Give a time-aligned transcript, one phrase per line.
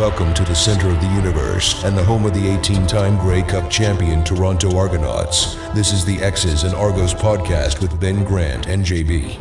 [0.00, 3.42] Welcome to the center of the universe and the home of the 18 time Grey
[3.42, 5.56] Cup champion Toronto Argonauts.
[5.74, 9.38] This is the X's and Argos podcast with Ben Grant and JB.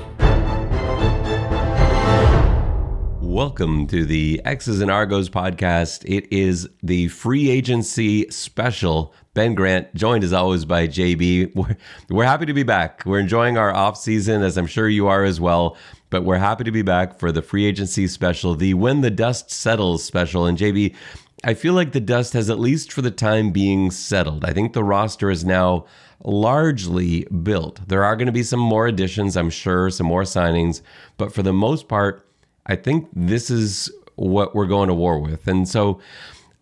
[3.21, 6.03] Welcome to the X's and Argos podcast.
[6.03, 9.13] It is the free agency special.
[9.33, 11.55] Ben Grant, joined as always by JB.
[11.55, 11.77] We're,
[12.09, 13.05] we're happy to be back.
[13.05, 15.77] We're enjoying our off season, as I'm sure you are as well.
[16.09, 19.51] But we're happy to be back for the free agency special, the When the Dust
[19.51, 20.45] Settles special.
[20.45, 20.95] And JB,
[21.43, 24.43] I feel like the dust has, at least for the time being, settled.
[24.43, 25.85] I think the roster is now
[26.23, 27.87] largely built.
[27.87, 30.81] There are going to be some more additions, I'm sure, some more signings.
[31.17, 32.25] But for the most part,
[32.65, 35.47] I think this is what we're going to war with.
[35.47, 35.99] And so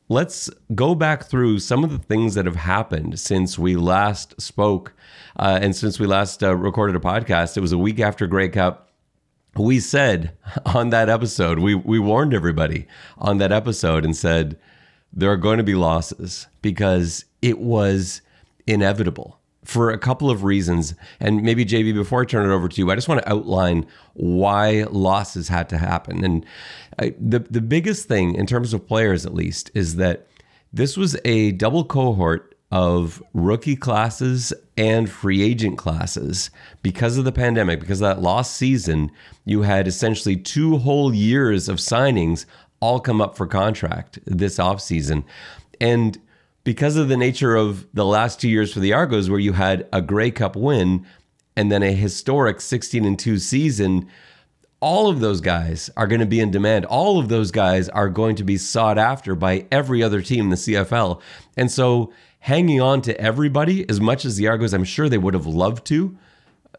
[0.09, 4.93] let's go back through some of the things that have happened since we last spoke
[5.38, 7.57] uh, and since we last uh, recorded a podcast.
[7.57, 8.86] It was a week after Grey Cup.
[9.57, 10.31] We said
[10.66, 14.57] on that episode, we, we warned everybody on that episode and said
[15.11, 18.22] there are going to be losses because it was
[18.67, 20.95] inevitable for a couple of reasons.
[21.19, 23.85] And maybe, JB, before I turn it over to you, I just want to outline
[24.13, 26.23] why losses had to happen.
[26.23, 26.45] And
[27.00, 30.28] I, the, the biggest thing, in terms of players at least, is that
[30.72, 36.49] this was a double cohort of rookie classes and free agent classes
[36.81, 39.09] because of the pandemic, because of that lost season,
[39.45, 42.45] you had essentially two whole years of signings
[42.79, 45.23] all come up for contract this offseason.
[45.79, 46.19] And
[46.63, 49.88] because of the nature of the last two years for the Argos, where you had
[49.93, 51.05] a Grey Cup win
[51.55, 54.07] and then a historic 16 and 2 season,
[54.79, 56.85] all of those guys are going to be in demand.
[56.85, 60.49] All of those guys are going to be sought after by every other team in
[60.49, 61.21] the CFL.
[61.55, 62.11] And so
[62.48, 65.86] hanging on to everybody, as much as the Argos, I'm sure they would have loved
[65.88, 66.17] to,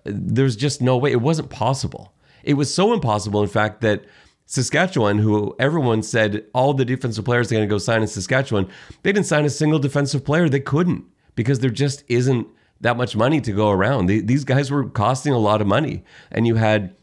[0.05, 1.13] there's just no way.
[1.13, 2.15] It wasn't possible.
[2.43, 4.07] It was so impossible, in fact, that
[4.47, 8.67] Saskatchewan, who everyone said all the defensive players are going to go sign in Saskatchewan,
[9.03, 10.49] they didn't sign a single defensive player.
[10.49, 12.47] They couldn't because there just isn't
[12.81, 14.07] that much money to go around.
[14.07, 16.03] These guys were costing a lot of money.
[16.31, 16.97] And you had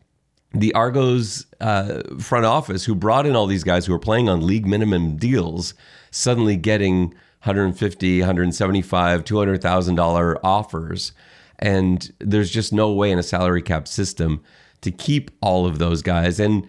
[0.53, 4.47] the Argos uh, front office who brought in all these guys who were playing on
[4.47, 5.75] league minimum deals,
[6.09, 7.13] suddenly getting
[7.45, 11.11] 150, 175, $200,000 offers.
[11.59, 14.41] And there's just no way in a salary cap system
[14.81, 16.39] to keep all of those guys.
[16.39, 16.67] And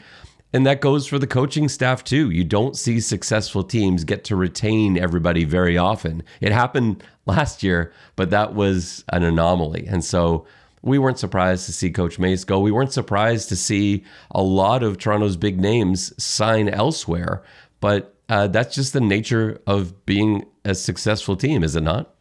[0.52, 2.30] and that goes for the coaching staff too.
[2.30, 6.22] You don't see successful teams get to retain everybody very often.
[6.40, 9.86] It happened last year, but that was an anomaly.
[9.86, 10.46] And so
[10.82, 12.60] we weren't surprised to see Coach Mace go.
[12.60, 17.42] We weren't surprised to see a lot of Toronto's big names sign elsewhere.
[17.80, 22.14] But uh, that's just the nature of being a successful team, is it not?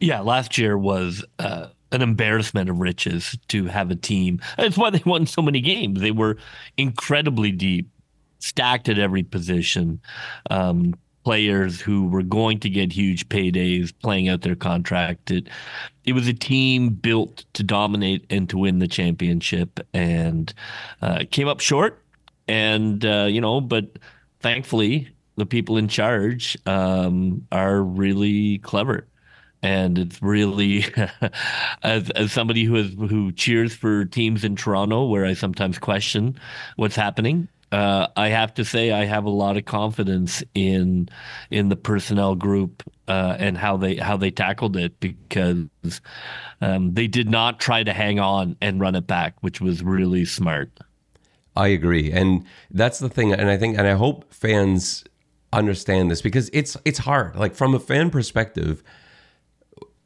[0.00, 4.40] Yeah, last year was uh, an embarrassment of riches to have a team.
[4.56, 6.00] That's why they won so many games.
[6.00, 6.36] They were
[6.76, 7.88] incredibly deep,
[8.40, 10.00] stacked at every position.
[10.50, 10.94] Um,
[11.24, 15.30] players who were going to get huge paydays playing out their contract.
[15.30, 15.48] It,
[16.04, 20.52] it was a team built to dominate and to win the championship, and
[21.00, 22.02] uh, came up short.
[22.48, 24.00] And uh, you know, but
[24.40, 29.06] thankfully, the people in charge um, are really clever
[29.62, 30.84] and it's really
[31.82, 36.38] as as somebody who is who cheers for teams in Toronto where I sometimes question
[36.76, 37.48] what's happening.
[37.70, 41.08] Uh, I have to say I have a lot of confidence in
[41.50, 45.68] in the personnel group uh, and how they how they tackled it because
[46.60, 50.26] um, they did not try to hang on and run it back, which was really
[50.26, 50.70] smart.
[51.56, 55.04] I agree, and that's the thing, and I think, and I hope fans
[55.52, 57.36] understand this because it's it's hard.
[57.36, 58.82] Like from a fan perspective,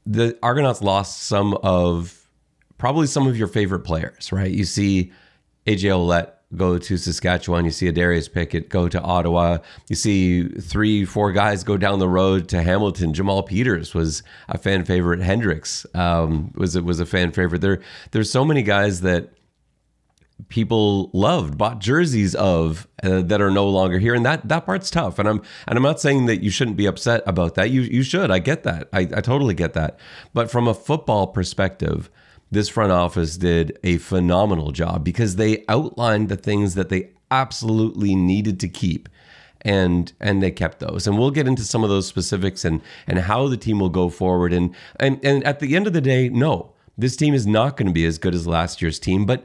[0.04, 2.28] the Argonauts lost some of
[2.78, 4.50] probably some of your favorite players, right?
[4.50, 5.12] You see
[5.66, 7.64] AJ Ouellette go to Saskatchewan.
[7.64, 9.58] You see Adarius Pickett go to Ottawa.
[9.88, 13.12] You see three, four guys go down the road to Hamilton.
[13.12, 15.20] Jamal Peters was a fan favorite.
[15.20, 17.60] Hendricks um, was was a fan favorite.
[17.60, 17.80] There,
[18.12, 19.30] there's so many guys that
[20.48, 24.90] people loved, bought jerseys of uh, that are no longer here, and that that part's
[24.90, 25.18] tough.
[25.18, 27.70] And I'm and I'm not saying that you shouldn't be upset about that.
[27.70, 28.30] You you should.
[28.30, 28.88] I get that.
[28.92, 29.98] I, I totally get that.
[30.34, 32.10] But from a football perspective,
[32.50, 38.14] this front office did a phenomenal job because they outlined the things that they absolutely
[38.14, 39.08] needed to keep.
[39.62, 43.18] And and they kept those, and we'll get into some of those specifics and and
[43.18, 44.52] how the team will go forward.
[44.52, 47.88] And and and at the end of the day, no, this team is not going
[47.88, 49.44] to be as good as last year's team, but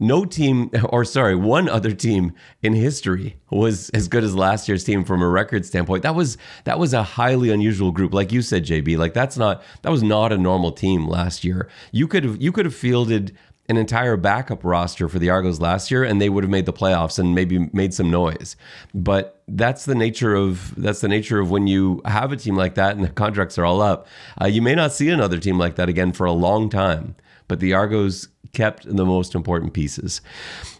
[0.00, 2.32] no team, or sorry, one other team
[2.62, 6.02] in history was as good as last year's team from a record standpoint.
[6.02, 8.96] That was that was a highly unusual group, like you said, JB.
[8.96, 11.68] Like that's not that was not a normal team last year.
[11.92, 13.36] You could have you could have fielded
[13.68, 16.72] an entire backup roster for the Argos last year, and they would have made the
[16.72, 18.56] playoffs and maybe made some noise.
[18.92, 22.74] But that's the nature of that's the nature of when you have a team like
[22.74, 24.08] that and the contracts are all up.
[24.40, 27.14] Uh, you may not see another team like that again for a long time.
[27.50, 30.20] But the Argos kept the most important pieces.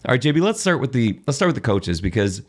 [0.07, 2.43] All right, JB, let's start with the let's start with the coaches because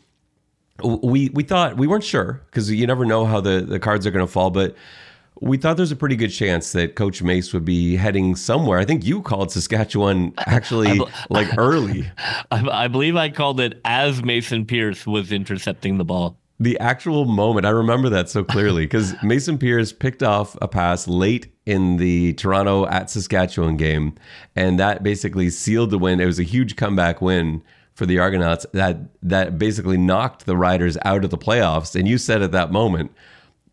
[0.82, 4.12] we we thought we weren't sure because you never know how the the cards are
[4.12, 4.76] going to fall, but
[5.40, 8.78] we thought there's a pretty good chance that Coach Mace would be heading somewhere.
[8.78, 12.08] I think you called Saskatchewan actually like early.
[12.52, 16.38] I, I, believe I called it as Mason Pierce was intercepting the ball.
[16.62, 21.08] The actual moment, I remember that so clearly because Mason Pierce picked off a pass
[21.08, 24.14] late in the Toronto at Saskatchewan game,
[24.54, 26.20] and that basically sealed the win.
[26.20, 27.64] It was a huge comeback win
[27.94, 31.98] for the Argonauts that that basically knocked the Riders out of the playoffs.
[31.98, 33.10] And you said at that moment,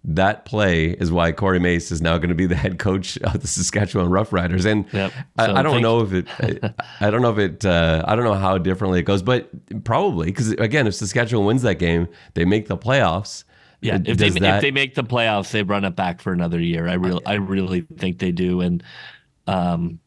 [0.04, 3.42] that play is why Corey Mace is now going to be the head coach of
[3.42, 4.66] the Saskatchewan Roughriders.
[4.66, 5.12] And yep.
[5.12, 8.16] so I, I, don't know if it, I, I, don't know if it, uh, I
[8.16, 9.50] don't know how differently it goes, but
[9.84, 13.44] probably because again, if Saskatchewan wins that game, they make the playoffs.
[13.82, 16.60] Yeah, if they that, if they make the playoffs, they run it back for another
[16.60, 16.90] year.
[16.90, 18.60] I really, I really think they do.
[18.60, 18.84] And,
[19.48, 20.00] um,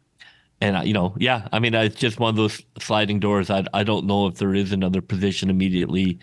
[0.61, 3.49] and you know, yeah, I mean, it's just one of those sliding doors.
[3.49, 6.19] I, I don't know if there is another position immediately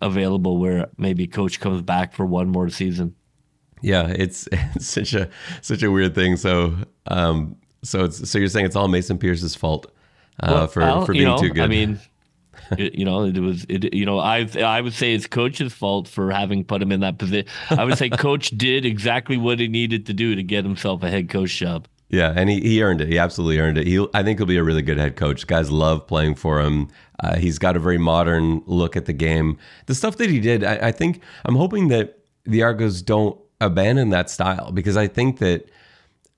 [0.00, 3.14] available where maybe coach comes back for one more season.
[3.82, 5.28] Yeah, it's, it's such a
[5.62, 6.36] such a weird thing.
[6.36, 6.74] So
[7.06, 9.92] um so it's so you're saying it's all Mason Pierce's fault
[10.42, 11.62] uh, well, for well, for being know, too good.
[11.62, 12.00] I mean,
[12.78, 16.08] it, you know, it was it, you know, I I would say it's coach's fault
[16.08, 17.48] for having put him in that position.
[17.70, 21.10] I would say coach did exactly what he needed to do to get himself a
[21.10, 21.88] head coach job.
[22.10, 23.08] Yeah, and he, he earned it.
[23.08, 23.86] He absolutely earned it.
[23.86, 25.46] He, I think he'll be a really good head coach.
[25.46, 26.88] Guys love playing for him.
[27.20, 29.58] Uh, he's got a very modern look at the game.
[29.86, 34.10] The stuff that he did, I, I think, I'm hoping that the Argos don't abandon
[34.10, 35.68] that style because I think that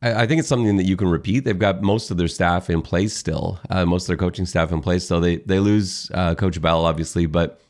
[0.02, 1.40] I, I think it's something that you can repeat.
[1.40, 4.72] They've got most of their staff in place still, uh, most of their coaching staff
[4.72, 5.06] in place.
[5.06, 7.60] So they they lose uh, Coach Bell obviously, but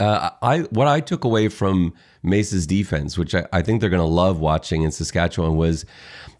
[0.00, 4.00] uh, I what I took away from Mace's defense, which I, I think they're going
[4.00, 5.84] to love watching in Saskatchewan, was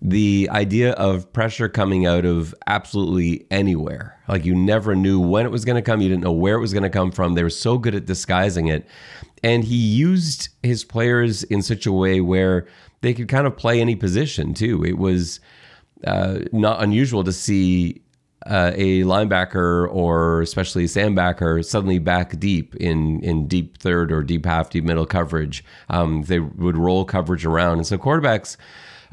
[0.07, 4.21] the idea of pressure coming out of absolutely anywhere.
[4.29, 6.61] Like you never knew when it was going to come, you didn't know where it
[6.61, 7.33] was going to come from.
[7.33, 8.87] They were so good at disguising it.
[9.43, 12.67] And he used his players in such a way where
[13.01, 14.85] they could kind of play any position too.
[14.85, 15.41] It was
[16.07, 18.03] uh, not unusual to see
[18.45, 24.23] uh, a linebacker or especially a sandbacker suddenly back deep in in deep third or
[24.23, 25.65] deep half, deep middle coverage.
[25.89, 28.59] Um, they would roll coverage around, and so quarterbacks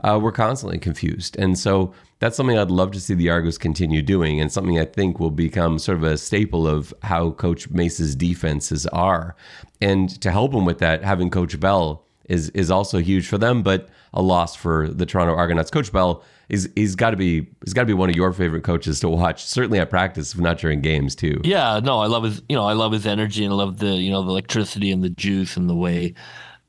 [0.01, 1.38] uh, we're constantly confused.
[1.38, 4.86] And so that's something I'd love to see the Argos continue doing, and something I
[4.86, 9.36] think will become sort of a staple of how Coach Mace's defenses are.
[9.81, 13.63] And to help him with that, having Coach Bell is is also huge for them,
[13.63, 15.71] but a loss for the Toronto Argonauts.
[15.71, 18.63] Coach Bell is he's got to be he's got to be one of your favorite
[18.63, 19.44] coaches to watch.
[19.44, 21.42] Certainly at practice, if not during games too.
[21.44, 23.95] Yeah, no, I love his you know I love his energy and I love the
[23.95, 26.13] you know the electricity and the juice and the way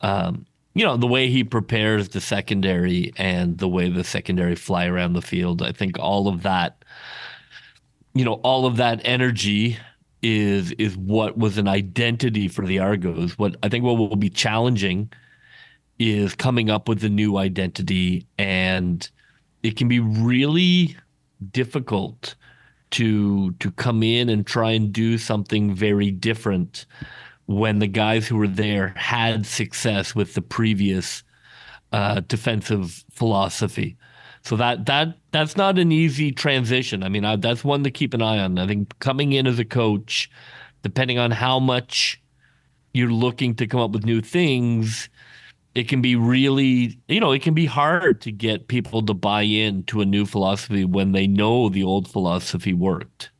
[0.00, 4.86] um, you know the way he prepares the secondary and the way the secondary fly
[4.86, 6.84] around the field i think all of that
[8.14, 9.78] you know all of that energy
[10.22, 13.36] is is what was an identity for the argos.
[13.38, 15.12] What i think what will be challenging
[15.98, 19.08] is coming up with a new identity and
[19.62, 20.96] it can be really
[21.50, 22.34] difficult
[22.90, 26.86] to to come in and try and do something very different
[27.46, 31.22] when the guys who were there had success with the previous
[31.92, 33.96] uh, defensive philosophy.
[34.44, 37.02] So that that that's not an easy transition.
[37.02, 38.58] I mean, I, that's one to keep an eye on.
[38.58, 40.30] I think coming in as a coach,
[40.82, 42.20] depending on how much
[42.92, 45.08] you're looking to come up with new things,
[45.74, 49.42] it can be really, you know, it can be hard to get people to buy
[49.42, 53.31] in to a new philosophy when they know the old philosophy worked.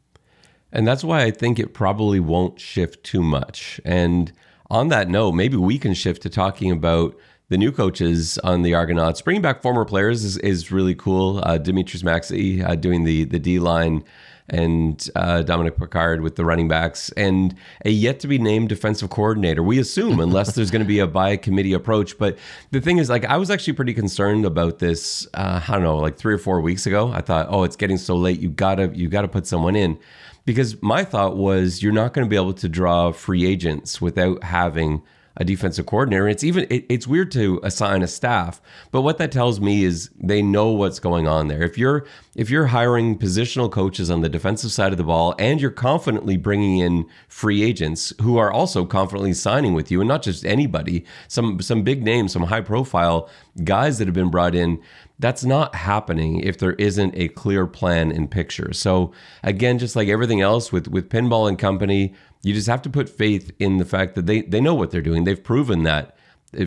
[0.72, 3.80] And that's why I think it probably won't shift too much.
[3.84, 4.32] And
[4.70, 7.14] on that note, maybe we can shift to talking about
[7.50, 9.20] the new coaches on the Argonauts.
[9.20, 11.42] Bringing back former players is, is really cool.
[11.44, 14.02] Uh, Demetrius Maxey uh, doing the the D line,
[14.48, 19.10] and uh, Dominic Picard with the running backs, and a yet to be named defensive
[19.10, 19.62] coordinator.
[19.62, 22.18] We assume, unless there's going to be a by committee approach.
[22.18, 22.38] But
[22.70, 25.26] the thing is, like, I was actually pretty concerned about this.
[25.34, 27.12] Uh, I don't know, like three or four weeks ago.
[27.12, 28.40] I thought, oh, it's getting so late.
[28.40, 29.98] You gotta you gotta put someone in
[30.44, 34.42] because my thought was you're not going to be able to draw free agents without
[34.44, 35.02] having
[35.36, 36.28] a defensive coordinator.
[36.28, 40.10] It's even it, it's weird to assign a staff, but what that tells me is
[40.22, 41.62] they know what's going on there.
[41.62, 45.60] If you're if you're hiring positional coaches on the defensive side of the ball and
[45.60, 50.22] you're confidently bringing in free agents who are also confidently signing with you and not
[50.22, 53.28] just anybody, some some big names, some high profile
[53.64, 54.80] guys that have been brought in,
[55.18, 58.72] That's not happening if there isn't a clear plan in picture.
[58.72, 59.12] So
[59.42, 63.08] again, just like everything else with with pinball and company, you just have to put
[63.08, 65.24] faith in the fact that they they know what they're doing.
[65.24, 66.16] They've proven that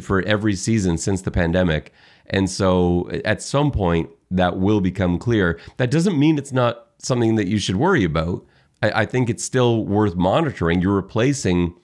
[0.01, 1.91] for every season since the pandemic.
[2.27, 5.59] And so at some point that will become clear.
[5.77, 8.45] That doesn't mean it's not something that you should worry about.
[8.81, 10.81] I, I think it's still worth monitoring.
[10.81, 11.75] You're replacing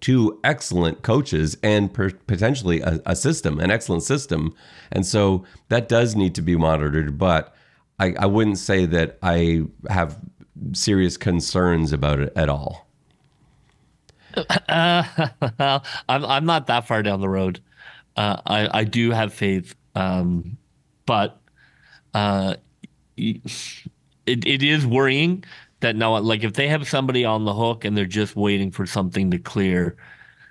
[0.00, 4.54] two excellent coaches and per- potentially a, a, system, an excellent system.
[4.90, 7.18] And so that does need to be monitored.
[7.18, 7.54] But
[7.98, 10.18] I, I wouldn't say that I have
[10.72, 12.86] serious concerns about it at all.
[14.68, 17.60] Uh, I'm I'm not that far down the road.
[18.20, 20.58] Uh, I I do have faith, um,
[21.06, 21.40] but
[22.12, 22.56] uh,
[23.16, 23.40] it
[24.26, 25.42] it is worrying
[25.80, 28.84] that now, like if they have somebody on the hook and they're just waiting for
[28.84, 29.96] something to clear,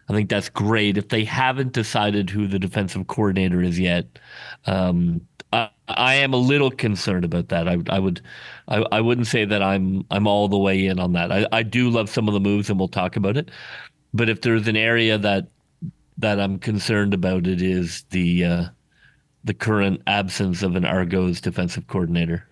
[0.10, 0.98] I think that's great.
[0.98, 4.18] If they haven't decided who the defensive coordinator is yet,
[4.66, 5.22] um,
[5.54, 7.68] I, I, am a little concerned about that.
[7.68, 8.22] I, I would,
[8.68, 11.32] I, I, wouldn't say that I'm I'm all the way in on that.
[11.32, 13.52] I, I do love some of the moves, and we'll talk about it.
[14.12, 15.50] But if there's an area that
[16.20, 18.66] that I'm concerned about, it is the uh,
[19.44, 22.46] the current absence of an Argos defensive coordinator.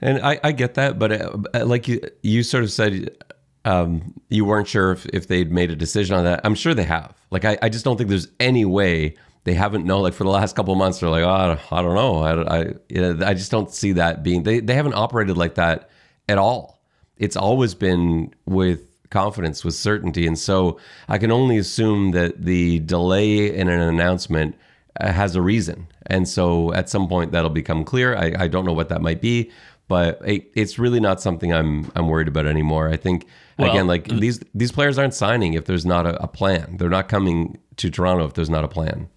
[0.00, 3.16] And I, I get that, but uh, like you, you sort of said,
[3.64, 6.40] um, you weren't sure if, if they'd made a decision on that.
[6.44, 7.14] I'm sure they have.
[7.30, 10.02] Like, I, I just don't think there's any way they haven't known.
[10.02, 12.18] Like for the last couple months, they're like, oh, I don't know.
[12.18, 14.42] I, I, you know, I just don't see that being.
[14.42, 15.88] They they haven't operated like that
[16.28, 16.82] at all.
[17.16, 18.80] It's always been with
[19.14, 20.78] confidence, with certainty, and so
[21.08, 24.56] I can only assume that the delay in an announcement
[25.00, 25.86] uh, has a reason.
[26.06, 28.16] And so at some point that'll become clear.
[28.16, 29.50] I, I don't know what that might be,
[29.88, 32.88] but it, it's really not something I'm I'm worried about anymore.
[32.88, 33.26] I think
[33.58, 36.76] well, again, like these these players aren't signing if there's not a, a, plan.
[36.76, 39.08] They're not coming to Toronto if there's not a plan.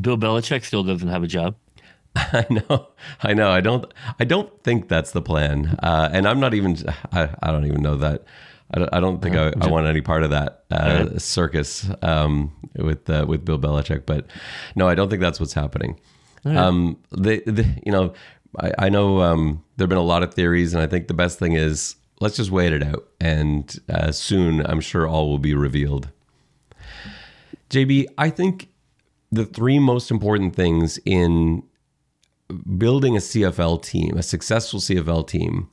[0.00, 1.56] Bill Belichick still doesn't have a job.
[2.32, 2.88] I know,
[3.22, 3.50] I know.
[3.50, 3.92] I don't.
[4.18, 5.78] I don't think that's the plan.
[5.82, 6.76] Uh, and I'm not even.
[7.12, 8.24] I, I don't even know that.
[8.68, 11.22] I don't, think uh, I, I, want any part of that uh, right.
[11.22, 14.06] circus um, with uh, with Bill Belichick.
[14.06, 14.26] But
[14.74, 16.00] no, I don't think that's what's happening.
[16.44, 16.56] Right.
[16.56, 18.12] Um, the, the, you know,
[18.58, 21.38] I, I know um, there've been a lot of theories, and I think the best
[21.38, 25.54] thing is let's just wait it out, and uh, soon I'm sure all will be
[25.54, 26.08] revealed.
[27.70, 28.68] JB, I think
[29.30, 31.62] the three most important things in
[32.78, 35.68] building a CFL team, a successful CFL team,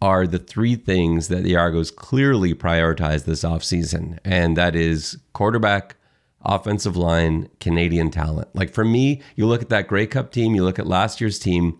[0.00, 4.18] are the three things that the Argos clearly prioritize this offseason.
[4.24, 5.96] And that is quarterback,
[6.44, 8.48] offensive line, Canadian talent.
[8.54, 11.38] Like for me, you look at that Grey Cup team, you look at last year's
[11.38, 11.78] team.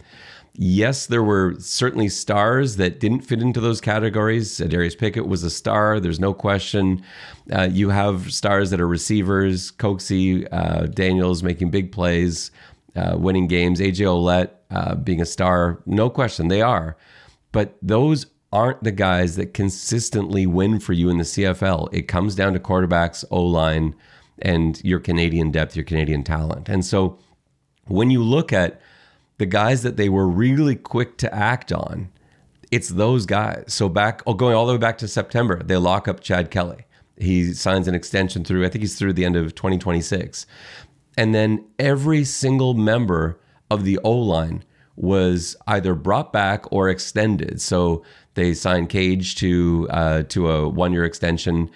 [0.56, 4.56] Yes, there were certainly stars that didn't fit into those categories.
[4.58, 7.02] Darius Pickett was a star, there's no question.
[7.52, 12.52] Uh, you have stars that are receivers, Coxie, uh, Daniels making big plays,
[12.96, 16.96] uh, winning games, AJ Ouellette uh, being a star, no question, they are.
[17.52, 21.88] But those aren't the guys that consistently win for you in the CFL.
[21.92, 23.94] It comes down to quarterbacks, O line,
[24.40, 26.68] and your Canadian depth, your Canadian talent.
[26.68, 27.18] And so
[27.86, 28.80] when you look at
[29.38, 32.10] the guys that they were really quick to act on,
[32.70, 33.64] it's those guys.
[33.68, 36.86] So back, oh, going all the way back to September, they lock up Chad Kelly.
[37.16, 40.46] He signs an extension through, I think he's through the end of 2026.
[41.16, 43.38] And then every single member
[43.70, 44.64] of the O line
[44.96, 47.60] was either brought back or extended.
[47.60, 48.04] So
[48.34, 51.70] they signed Cage to uh, to a one year extension,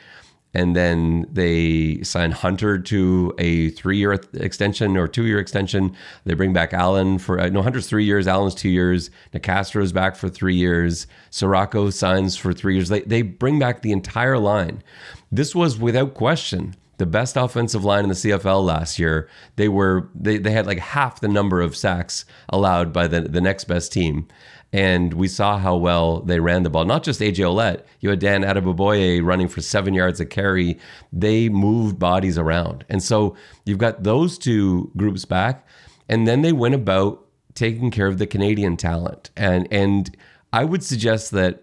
[0.55, 5.95] and then they signed Hunter to a three year extension or two year extension.
[6.25, 9.11] They bring back Allen for uh, no Hunter's three years, Allen's two years.
[9.33, 11.07] Nicastro's back for three years.
[11.31, 12.89] Ciarrocca signs for three years.
[12.89, 14.83] They they bring back the entire line.
[15.31, 19.29] This was without question the best offensive line in the CFL last year.
[19.57, 23.41] They were they, they had like half the number of sacks allowed by the, the
[23.41, 24.29] next best team.
[24.71, 26.85] And we saw how well they ran the ball.
[26.85, 27.85] Not just AJ Ouellette.
[28.01, 30.79] You had Dan Adeboboye running for seven yards a carry.
[31.11, 32.85] They moved bodies around.
[32.91, 35.67] And so you've got those two groups back.
[36.07, 37.25] And then they went about
[37.55, 39.31] taking care of the Canadian talent.
[39.37, 40.15] And and
[40.53, 41.63] I would suggest that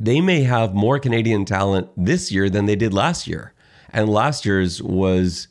[0.00, 3.54] they may have more Canadian talent this year than they did last year
[3.92, 5.48] and last year's was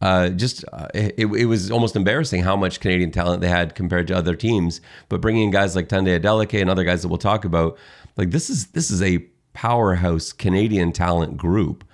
[0.00, 4.06] uh, just uh, it, it was almost embarrassing how much Canadian talent they had compared
[4.08, 4.80] to other teams.
[5.08, 7.76] But bringing in guys like Tunde Adeleke and other guys that we'll talk about,
[8.16, 9.18] like this is this is a
[9.54, 11.84] powerhouse Canadian talent group,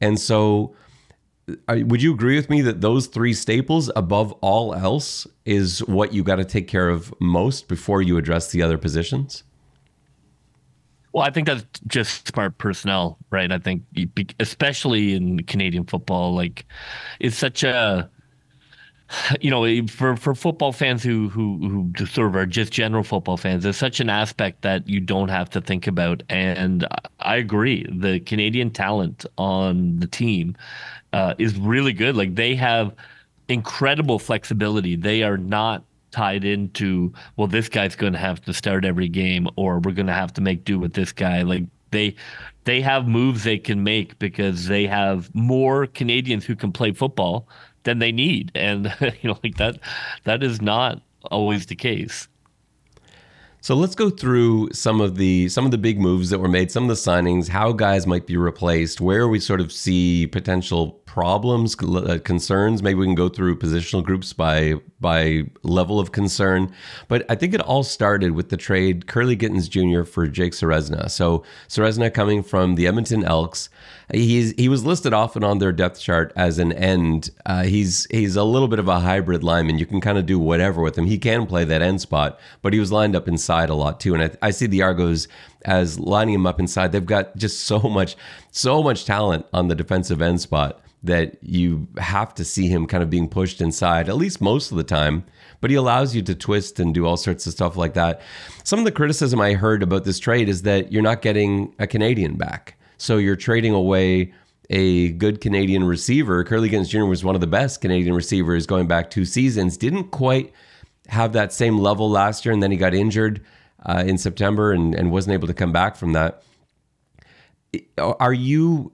[0.00, 0.74] and so.
[1.66, 6.12] Uh, would you agree with me that those three staples, above all else, is what
[6.12, 9.42] you got to take care of most before you address the other positions?
[11.12, 13.50] Well, I think that's just smart personnel, right?
[13.50, 13.82] I think,
[14.38, 16.64] especially in Canadian football, like
[17.18, 18.08] it's such a
[19.40, 23.36] you know, for, for football fans who, who who sort of are just general football
[23.36, 26.22] fans, there's such an aspect that you don't have to think about.
[26.28, 26.86] And
[27.20, 30.56] I agree, the Canadian talent on the team
[31.12, 32.16] uh, is really good.
[32.16, 32.94] Like they have
[33.48, 34.96] incredible flexibility.
[34.96, 39.48] They are not tied into well, this guy's going to have to start every game,
[39.56, 41.42] or we're going to have to make do with this guy.
[41.42, 42.14] Like they
[42.64, 47.48] they have moves they can make because they have more Canadians who can play football
[47.84, 49.78] than they need, and you know, like that
[50.24, 52.28] that is not always the case.
[53.62, 56.70] So let's go through some of the some of the big moves that were made,
[56.70, 60.99] some of the signings, how guys might be replaced, where we sort of see potential
[61.12, 62.84] problems, uh, concerns.
[62.84, 66.72] Maybe we can go through positional groups by by level of concern.
[67.08, 70.04] But I think it all started with the trade Kurleigh Gittens Jr.
[70.04, 71.10] for Jake Ceresna.
[71.10, 73.70] So Ceresna coming from the Edmonton Elks.
[74.12, 77.30] He's he was listed often on their depth chart as an end.
[77.44, 79.78] Uh, he's he's a little bit of a hybrid lineman.
[79.78, 81.06] You can kind of do whatever with him.
[81.06, 84.14] He can play that end spot, but he was lined up inside a lot too.
[84.14, 85.26] And I, I see the Argos
[85.64, 86.92] as lining him up inside.
[86.92, 88.16] They've got just so much
[88.52, 93.02] so much talent on the defensive end spot that you have to see him kind
[93.02, 95.24] of being pushed inside, at least most of the time.
[95.60, 98.20] But he allows you to twist and do all sorts of stuff like that.
[98.64, 101.86] Some of the criticism I heard about this trade is that you're not getting a
[101.86, 102.76] Canadian back.
[102.98, 104.32] So you're trading away
[104.68, 106.44] a good Canadian receiver.
[106.44, 107.04] Kurleigh Gittens Jr.
[107.04, 109.76] was one of the best Canadian receivers going back two seasons.
[109.76, 110.52] Didn't quite
[111.08, 113.44] have that same level last year, and then he got injured
[113.84, 116.42] uh, in September and, and wasn't able to come back from that.
[117.98, 118.92] Are you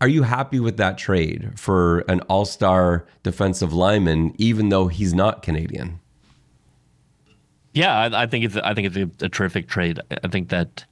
[0.00, 5.12] are you happy with that trade for an all star defensive lineman, even though he's
[5.12, 6.00] not Canadian?
[7.72, 10.00] Yeah, I, I think it's I think it's a, a, terrific trade.
[10.24, 10.84] I think that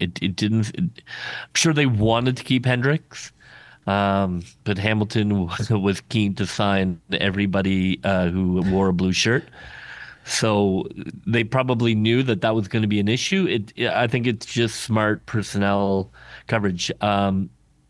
[0.00, 0.70] it it didn't.
[0.70, 3.32] It, I'm sure they wanted to keep Hendricks,
[3.86, 9.44] um, but Hamilton was keen to sign everybody uh, who wore a blue shirt.
[10.24, 10.86] So
[11.26, 13.46] they probably knew that that was going to be an issue.
[13.46, 16.12] It, I think it's just smart personnel
[16.48, 16.92] coverage.
[17.00, 17.48] Um,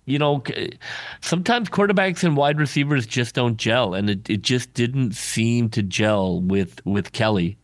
[0.08, 0.42] you know,
[1.20, 5.82] sometimes quarterbacks and wide receivers just don't gel, and it, it just didn't seem to
[5.82, 7.58] gel with with Kelly.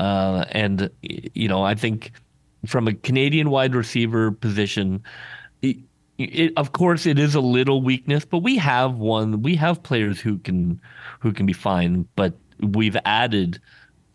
[0.00, 2.10] Uh, and you know, I think
[2.66, 5.04] from a Canadian wide receiver position,
[5.62, 5.76] it,
[6.18, 9.42] it, of course, it is a little weakness, but we have one.
[9.42, 10.80] We have players who can
[11.20, 13.60] who can be fine, but we've added.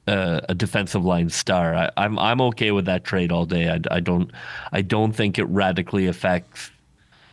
[0.08, 1.76] Uh, a defensive line star.
[1.76, 3.70] I, I'm I'm okay with that trade all day.
[3.70, 4.32] I, I don't
[4.72, 6.72] I don't think it radically affects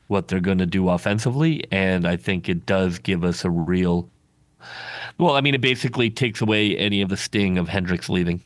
[0.09, 1.65] what they're going to do offensively.
[1.71, 4.09] And I think it does give us a real.
[5.19, 8.43] Well, I mean, it basically takes away any of the sting of Hendricks leaving.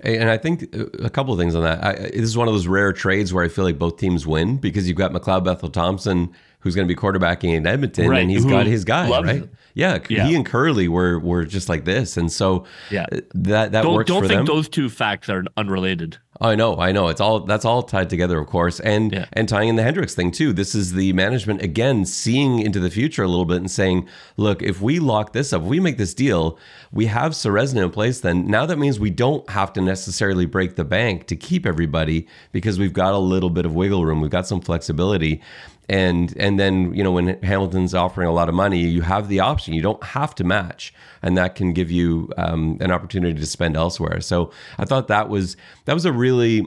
[0.00, 1.84] And I think uh, a couple of things on that.
[1.84, 4.56] I, this is one of those rare trades where I feel like both teams win
[4.56, 8.20] because you've got McLeod Bethel Thompson, who's going to be quarterbacking in Edmonton, right.
[8.20, 9.48] and he's Who got his guy, right?
[9.74, 13.72] Yeah, yeah, he and Kurleigh were were just like this, and so yeah, uh, that
[13.72, 14.46] that don't, works don't for think them.
[14.46, 16.18] those two facts are unrelated.
[16.42, 17.08] I know, I know.
[17.08, 19.26] It's all that's all tied together, of course, and yeah.
[19.34, 20.54] and tying in the Hendricks thing too.
[20.54, 24.62] This is the management again seeing into the future a little bit and saying, look,
[24.62, 26.58] if we lock this up, if we make this deal,
[26.92, 28.20] we have Ceresna in place.
[28.20, 32.26] Then now that means we don't have to necessarily break the bank to keep everybody
[32.52, 35.42] because we've got a little bit of wiggle room, we've got some flexibility,
[35.90, 39.40] and and then you know when Hamilton's offering a lot of money, you have the
[39.40, 39.74] option.
[39.74, 43.76] You don't have to match, and that can give you um, an opportunity to spend
[43.76, 44.20] elsewhere.
[44.20, 46.64] So I thought that was that was a really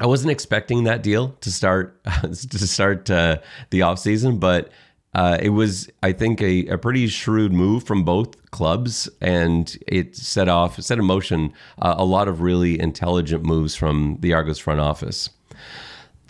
[0.00, 3.38] I wasn't expecting that deal to start to start uh,
[3.70, 4.72] the off season, but
[5.14, 10.16] uh, it was I think a, a pretty shrewd move from both clubs, and it
[10.16, 14.58] set off set in motion uh, a lot of really intelligent moves from the Argos
[14.58, 15.30] front office.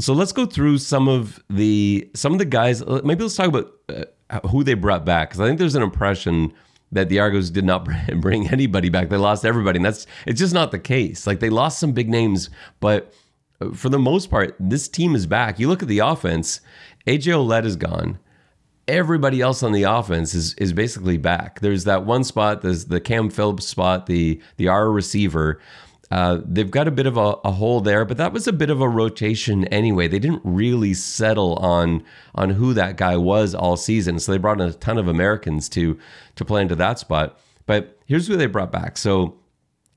[0.01, 2.85] So let's go through some of the some of the guys.
[2.87, 6.53] Maybe let's talk about uh, who they brought back because I think there's an impression
[6.93, 7.89] that the Argos did not
[8.21, 9.09] bring anybody back.
[9.09, 11.27] They lost everybody, and that's it's just not the case.
[11.27, 12.49] Like they lost some big names,
[12.81, 13.13] but
[13.61, 15.59] uh, for the most part, this team is back.
[15.59, 16.61] You look at the offense.
[17.07, 18.19] AJ Ouellette is gone.
[18.87, 21.59] Everybody else on the offense is is basically back.
[21.61, 22.63] There's that one spot.
[22.63, 24.07] There's the Cam Phillips spot.
[24.07, 25.61] The the R receiver
[26.11, 28.71] uh, they've got a bit of a, a, hole there, but that was a bit
[28.71, 30.09] of a rotation anyway.
[30.09, 32.03] They didn't really settle on
[32.35, 35.68] on who that guy was all season, so they brought in a ton of Americans
[35.71, 35.99] to
[36.37, 37.38] to play into that spot.
[37.66, 38.97] But here's who they brought back.
[38.97, 39.37] So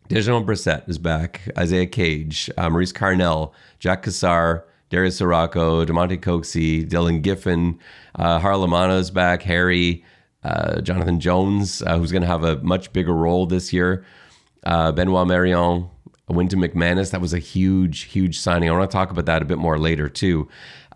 [0.09, 6.85] Dejon Brissett is back, Isaiah Cage, uh, Maurice Carnell, Jack Cassar, Darius Ciarrocca, Damonte Coxie,
[6.85, 7.79] Dylan Giffen,
[8.15, 10.03] uh, Harlamana is back, Harry,
[10.43, 14.05] uh, Jonathan Jones, uh, who's going to have a much bigger role this year,
[14.65, 15.89] uh, Benoit Marion,
[16.27, 17.11] Wynton McManus.
[17.11, 18.69] That was a huge, huge signing.
[18.69, 20.47] I want to talk about that a bit more later too.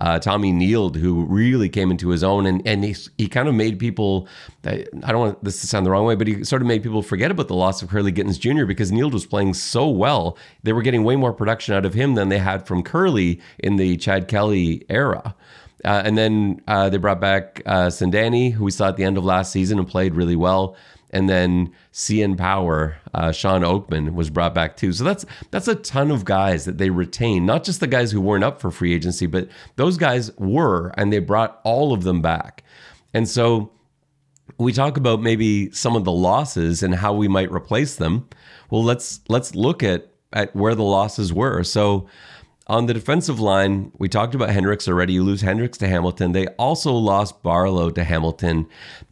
[0.01, 3.55] Uh, Tommy Nield, who really came into his own, and and he, he kind of
[3.55, 4.27] made people.
[4.65, 7.01] I don't want this to sound the wrong way, but he sort of made people
[7.01, 8.65] forget about the loss of Kurleigh Gittens Jr.
[8.65, 10.38] because Nield was playing so well.
[10.63, 13.77] They were getting way more production out of him than they had from Kurleigh in
[13.77, 15.33] the Chad Kelly era.
[15.85, 19.17] Uh, and then uh, they brought back uh, Sindani, who we saw at the end
[19.17, 20.75] of last season and played really well.
[21.12, 24.91] And then CN Power, uh, Shawn Oakman was brought back too.
[24.91, 28.20] So that's that's a ton of guys that they retain, not just the guys who
[28.20, 32.22] weren't up for free agency, but those guys were, and they brought all of them
[32.22, 32.63] back.
[33.13, 33.72] And so
[34.58, 38.28] we talk about maybe some of the losses and how we might replace them.
[38.70, 41.63] Well, let's let's look at at where the losses were.
[41.63, 42.08] So
[42.68, 45.13] on the defensive line, we talked about Hendricks already.
[45.13, 46.32] You lose Hendricks to Hamilton.
[46.32, 48.68] They also lost Barlow to Hamilton.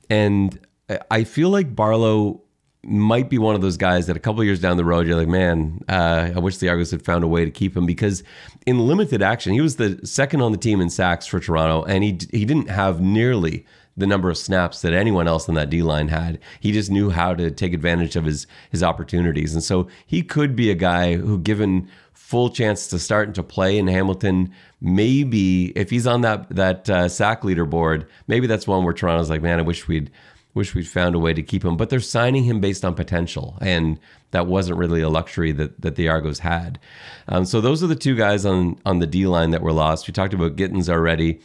[0.10, 0.60] And
[1.10, 2.41] I feel like Barlow
[2.84, 5.28] might be one of those guys that a couple years down the road, you're like,
[5.28, 8.24] man, uh, I wish the Argos had found a way to keep him because
[8.65, 12.04] in limited action, he was the second on the team in sacks for Toronto, and
[12.04, 13.65] he he didn't have nearly
[13.96, 16.39] the number of snaps that anyone else in that D line had.
[16.60, 20.56] He just knew how to take advantage of his his opportunities, and so he could
[20.56, 24.52] be a guy who, given full chance to start and to play in Hamilton.
[24.82, 29.41] Maybe if he's on that that uh, sack leaderboard, maybe that's one where Toronto's like,
[29.41, 30.12] man, I wish we'd
[30.54, 31.78] wish we'd found a way to keep him.
[31.78, 34.00] But they're signing him based on potential, and
[34.32, 36.80] that wasn't really a luxury that that the Argos had.
[37.28, 40.08] Um, so those are the two guys on on the D line that were lost.
[40.08, 41.39] We talked about Gittens already.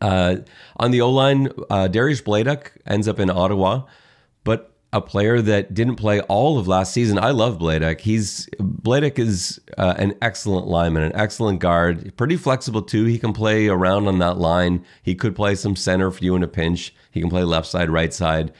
[0.00, 0.36] Uh,
[0.78, 3.82] on the O line, uh, Darius Bladek ends up in Ottawa,
[4.96, 7.18] a player that didn't play all of last season.
[7.18, 8.00] I love Bladek.
[8.00, 13.04] He's Bladek is uh, an excellent lineman, an excellent guard, pretty flexible too.
[13.04, 14.84] He can play around on that line.
[15.02, 16.94] He could play some center for you in a pinch.
[17.10, 18.52] He can play left side, right side.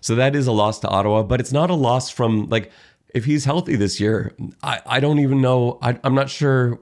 [0.00, 2.70] So that is a loss to Ottawa, but it's not a loss from like
[3.14, 4.34] if he's healthy this year.
[4.62, 5.78] I, I don't even know.
[5.80, 6.80] I, I'm not sure.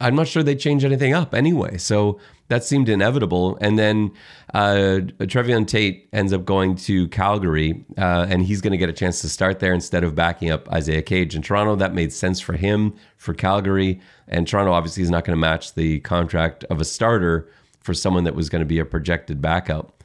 [0.00, 1.78] I'm not sure they change anything up anyway.
[1.78, 3.56] So that seemed inevitable.
[3.60, 4.12] And then
[4.52, 8.92] uh, Trevion Tate ends up going to Calgary, uh, and he's going to get a
[8.92, 11.76] chance to start there instead of backing up Isaiah Cage in Toronto.
[11.76, 15.74] That made sense for him for Calgary, and Toronto obviously is not going to match
[15.74, 17.48] the contract of a starter
[17.80, 20.02] for someone that was going to be a projected backup.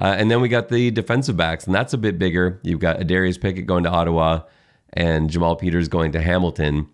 [0.00, 2.60] Uh, and then we got the defensive backs, and that's a bit bigger.
[2.62, 4.42] You've got Darius Pickett going to Ottawa,
[4.92, 6.88] and Jamal Peters going to Hamilton.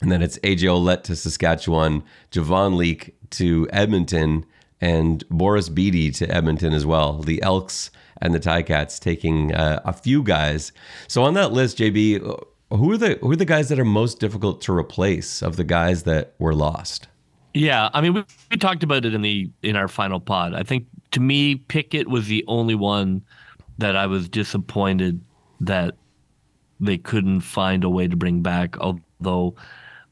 [0.00, 4.46] And then it's AJ Ouellette to Saskatchewan, Javon Leake to Edmonton,
[4.80, 7.20] and Boris Bede to Edmonton as well.
[7.20, 10.72] The Elks and the Ticats taking uh, a few guys.
[11.08, 12.20] So on that list, JB,
[12.70, 15.64] who are the who are the guys that are most difficult to replace of the
[15.64, 17.08] guys that were lost?
[17.52, 20.54] Yeah, I mean, we, we talked about it in the in our final pod.
[20.54, 23.22] I think to me, Pickett was the only one
[23.78, 25.20] that I was disappointed
[25.60, 25.96] that
[26.78, 28.78] they couldn't find a way to bring back.
[28.78, 29.56] Although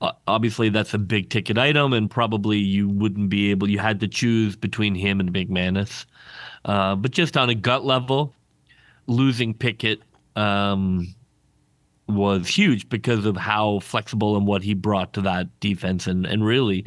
[0.01, 3.69] obviously that's a big ticket item, and probably you wouldn't be able.
[3.69, 6.07] You had to choose between him and McManus,
[6.65, 8.35] uh, but just on a gut level,
[9.07, 10.03] losing Pickett
[10.37, 11.15] um,
[12.09, 16.45] was huge because of how flexible and what he brought to that defense, and and
[16.45, 16.85] really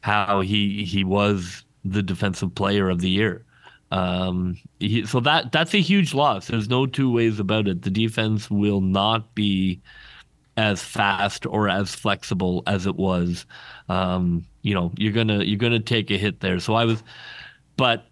[0.00, 3.44] how he he was the defensive player of the year.
[3.90, 6.48] Um, he, so that that's a huge loss.
[6.48, 7.82] There's no two ways about it.
[7.82, 9.80] The defense will not be
[10.56, 13.46] as fast or as flexible as it was.
[13.88, 16.60] Um, you know, you're gonna you're gonna take a hit there.
[16.60, 17.02] So I was,
[17.76, 18.06] but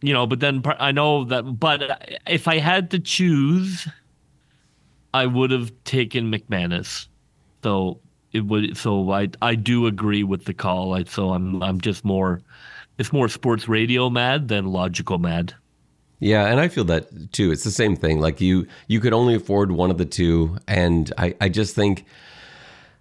[0.00, 1.42] you know, but then I know that.
[1.58, 3.86] But if I had to choose,
[5.14, 7.06] I would have taken McManus.
[7.62, 8.00] So
[8.32, 8.76] it would.
[8.76, 10.94] So I I do agree with the call.
[10.94, 12.40] I, so I'm I'm just more.
[12.98, 15.54] It's more sports radio mad than logical mad.
[16.20, 17.52] Yeah, and I feel that too.
[17.52, 18.20] It's the same thing.
[18.20, 22.04] Like you, you could only afford one of the two, and I, I just think,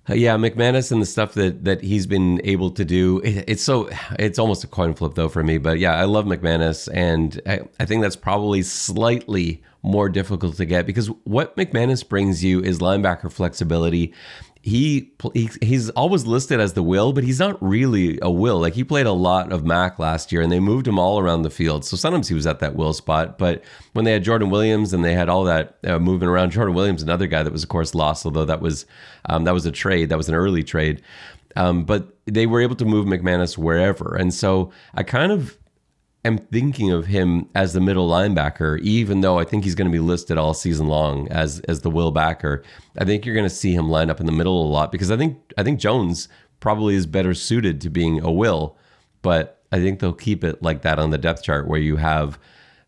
[0.09, 3.63] uh, yeah, McManus and the stuff that that he's been able to do, it, it's
[3.63, 5.57] so, it's almost a coin flip though for me.
[5.57, 10.65] But yeah, I love McManus, and I, I think that's probably slightly more difficult to
[10.65, 14.13] get because what McManus brings you is linebacker flexibility
[14.67, 18.59] he, he he's always listed as the will, but he's not really a will.
[18.59, 21.43] Like he played a lot of Mac last year, and they moved him all around
[21.43, 21.85] the field.
[21.85, 23.37] So sometimes he was at that will spot.
[23.37, 26.75] But when they had Jordan Williams and they had all that uh, moving around, Jordan
[26.75, 28.85] Williams, another guy that was of course lost, although that was
[29.29, 31.01] um, that was a trade, that was an early trade.
[31.55, 35.57] Um, but they were able to move McManus wherever, and so I kind of
[36.27, 39.91] am thinking of him as the middle linebacker, even though I think he's going to
[39.91, 42.63] be listed all season long as as the will backer.
[42.97, 45.11] I think you're going to see him line up in the middle a lot because
[45.11, 48.77] I think I think Jones probably is better suited to being a will,
[49.21, 52.39] but I think they'll keep it like that on the depth chart where you have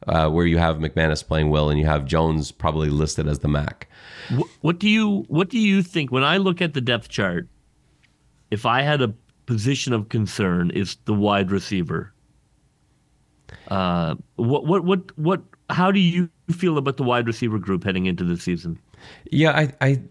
[0.08, 3.48] uh, where you have McManus playing will and you have Jones probably listed as the
[3.48, 3.90] Mac.
[4.30, 7.48] What, what do you What do you think when I look at the depth chart?
[8.52, 9.14] If I had a
[9.46, 12.14] position of concern, is the wide receiver.
[13.68, 15.42] Uh, what what what what?
[15.70, 18.80] How do you feel about the wide receiver group heading into the season?
[19.32, 20.02] Yeah, I I,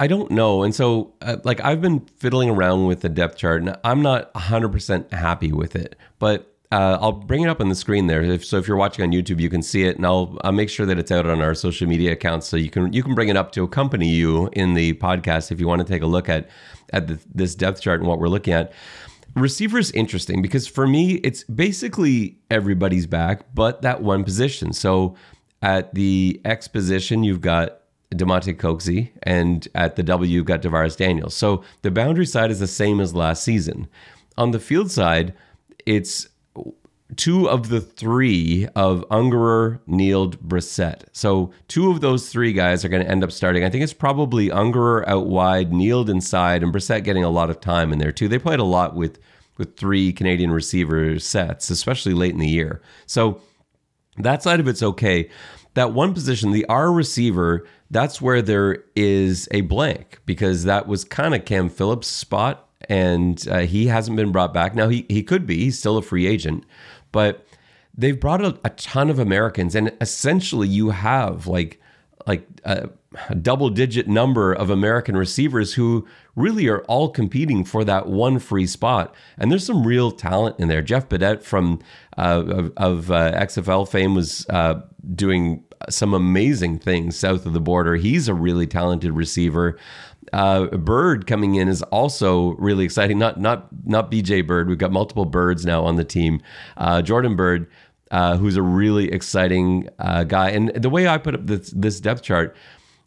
[0.00, 3.62] I don't know, and so uh, like I've been fiddling around with the depth chart,
[3.62, 6.50] and I'm not 100 percent happy with it, but.
[6.72, 8.20] Uh, I'll bring it up on the screen there.
[8.20, 10.68] If, so if you're watching on YouTube, you can see it, and I'll I'll make
[10.68, 13.28] sure that it's out on our social media accounts, so you can you can bring
[13.28, 16.28] it up to accompany you in the podcast if you want to take a look
[16.28, 16.48] at
[16.92, 18.72] at the, this depth chart and what we're looking at.
[19.34, 24.72] Receiver's interesting because for me, it's basically everybody's back, but that one position.
[24.72, 25.16] So
[25.60, 27.80] at the X position, you've got
[28.14, 31.34] Damonte Coxie, and at the W, you've got DaVaris Daniels.
[31.34, 33.88] So the boundary side is the same as last season.
[34.36, 35.34] On the field side,
[35.86, 36.28] it's
[37.16, 41.04] two of the three of Ungerer, Nield, Brissett.
[41.12, 43.64] So two of those three guys are going to end up starting.
[43.64, 47.60] I think it's probably Ungerer out wide, Nield inside, and Brissett getting a lot of
[47.60, 48.28] time in there too.
[48.28, 49.18] They played a lot with
[49.56, 52.82] with three Canadian receiver sets, especially late in the year.
[53.06, 53.40] So
[54.18, 55.30] that side of it's okay.
[55.74, 61.04] That one position, the R receiver, that's where there is a blank because that was
[61.04, 64.74] kind of Cam Phillips' spot, and uh, he hasn't been brought back.
[64.74, 65.56] Now he he could be.
[65.58, 66.64] He's still a free agent,
[67.14, 67.46] but
[67.96, 71.80] they've brought a, a ton of Americans, and essentially you have like
[72.26, 72.88] like a,
[73.28, 78.38] a double digit number of American receivers who really are all competing for that one
[78.38, 79.14] free spot.
[79.38, 80.82] And there's some real talent in there.
[80.82, 81.80] Jeff Badet from
[82.18, 84.80] uh, of, of uh, XFL fame was uh,
[85.14, 87.94] doing some amazing things south of the border.
[87.96, 89.78] He's a really talented receiver.
[90.32, 93.18] Uh, Bird coming in is also really exciting.
[93.18, 94.68] Not not not BJ Bird.
[94.68, 96.40] We've got multiple Birds now on the team.
[96.76, 97.70] Uh, Jordan Bird,
[98.10, 100.50] uh, who's a really exciting uh, guy.
[100.50, 102.56] And the way I put up this, this depth chart,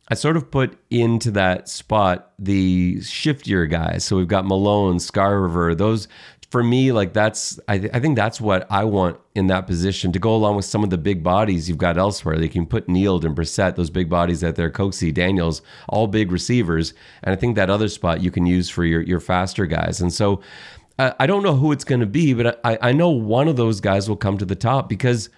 [0.09, 4.05] I sort of put into that spot the shiftier guys.
[4.05, 6.07] So we've got Malone, Scarver, those
[6.49, 10.11] for me, like that's I, th- I think that's what I want in that position
[10.13, 12.37] to go along with some of the big bodies you've got elsewhere.
[12.37, 16.31] They can put Nield and Brissett, those big bodies out there, Coxie, Daniels, all big
[16.31, 19.99] receivers, and I think that other spot you can use for your your faster guys.
[19.99, 20.41] And so
[20.97, 23.57] uh, I don't know who it's going to be, but I I know one of
[23.57, 25.29] those guys will come to the top because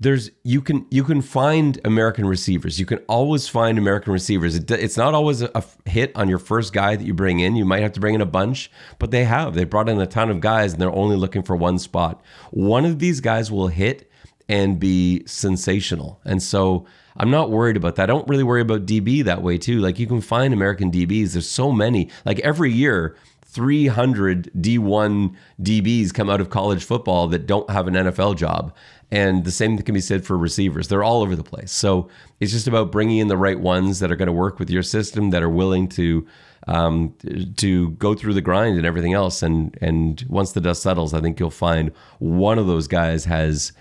[0.00, 2.80] there's you can you can find American receivers.
[2.80, 4.56] You can always find American receivers.
[4.56, 7.54] It, it's not always a, a, hit on your first guy that you bring in.
[7.54, 9.54] You might have to bring in a bunch, but they have.
[9.54, 12.22] They brought in a ton of guys, and they're only looking for one spot.
[12.50, 14.10] One of these guys will hit
[14.48, 16.86] and be sensational, and so
[17.16, 18.04] I'm not worried about that.
[18.04, 19.80] I don't really worry about DB that way too.
[19.80, 21.32] Like you can find American DBs.
[21.32, 22.08] There's so many.
[22.24, 23.16] Like every year
[23.50, 28.72] 300 D1 DBs come out of college football that don't have an NFL job.
[29.12, 30.86] And the same can be said for receivers.
[30.88, 31.72] They're all over the place.
[31.72, 34.70] So it's just about bringing in the right ones that are going to work with
[34.70, 36.26] your system, that are willing to
[36.68, 37.14] um,
[37.56, 39.42] to go through the grind and everything else.
[39.42, 43.72] And and once the dust settles, I think you'll find one of those guys has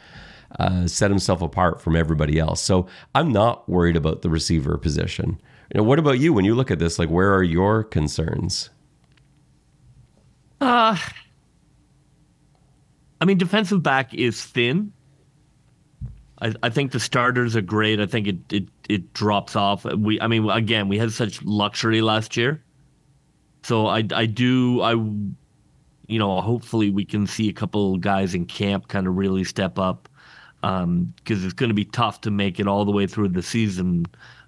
[0.57, 2.61] uh, set himself apart from everybody else.
[2.61, 5.39] So I'm not worried about the receiver position.
[5.73, 6.97] You know, what about you when you look at this?
[6.97, 8.71] Like, where are your concerns?
[10.59, 10.97] Uh,
[13.21, 14.91] I mean, defensive back is thin.
[16.41, 17.99] I, I think the starters are great.
[17.99, 19.85] I think it, it it drops off.
[19.85, 22.63] We, I mean, again, we had such luxury last year,
[23.63, 28.45] so I I do I, you know, hopefully we can see a couple guys in
[28.45, 30.09] camp kind of really step up,
[30.61, 33.43] because um, it's going to be tough to make it all the way through the
[33.43, 34.05] season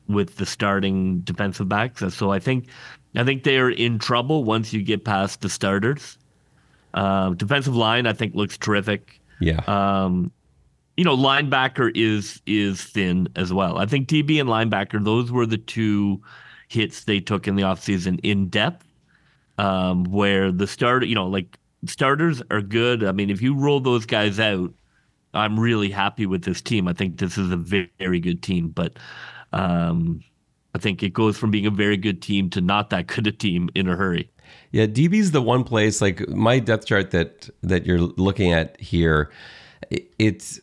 [0.07, 2.03] with the starting defensive backs.
[2.13, 2.67] So I think
[3.15, 6.17] I think they're in trouble once you get past the starters.
[6.93, 9.21] Uh, defensive line, I think, looks terrific.
[9.39, 9.61] Yeah.
[9.67, 10.31] Um,
[10.97, 13.77] you know, linebacker is is thin as well.
[13.77, 16.21] I think DB and linebacker, those were the two
[16.67, 18.85] hits they took in the offseason in depth.
[19.57, 23.03] Um, where the starter, you know, like starters are good.
[23.03, 24.73] I mean, if you roll those guys out,
[25.33, 26.87] I'm really happy with this team.
[26.87, 28.69] I think this is a very, very good team.
[28.69, 28.97] But
[29.53, 30.21] um,
[30.73, 33.31] I think it goes from being a very good team to not that good a
[33.31, 34.29] team in a hurry.
[34.71, 39.31] Yeah, DB's the one place like my depth chart that that you're looking at here.
[40.19, 40.59] It's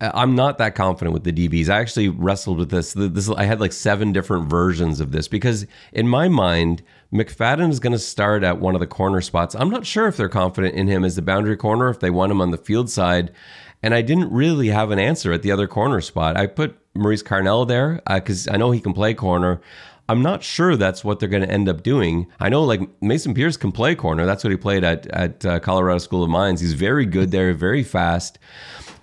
[0.00, 1.70] I'm not that confident with the DBs.
[1.70, 2.92] I actually wrestled with this.
[2.92, 6.82] This I had like seven different versions of this because in my mind,
[7.12, 9.54] McFadden is going to start at one of the corner spots.
[9.54, 12.30] I'm not sure if they're confident in him as the boundary corner, if they want
[12.30, 13.32] him on the field side,
[13.82, 16.36] and I didn't really have an answer at the other corner spot.
[16.36, 19.62] I put Maurice Carnell there because uh, I know he can play corner.
[20.08, 22.26] I'm not sure that's what they're going to end up doing.
[22.38, 24.26] I know like Mason Pierce can play corner.
[24.26, 26.60] That's what he played at at uh, Colorado School of Mines.
[26.60, 28.38] He's very good there, very fast.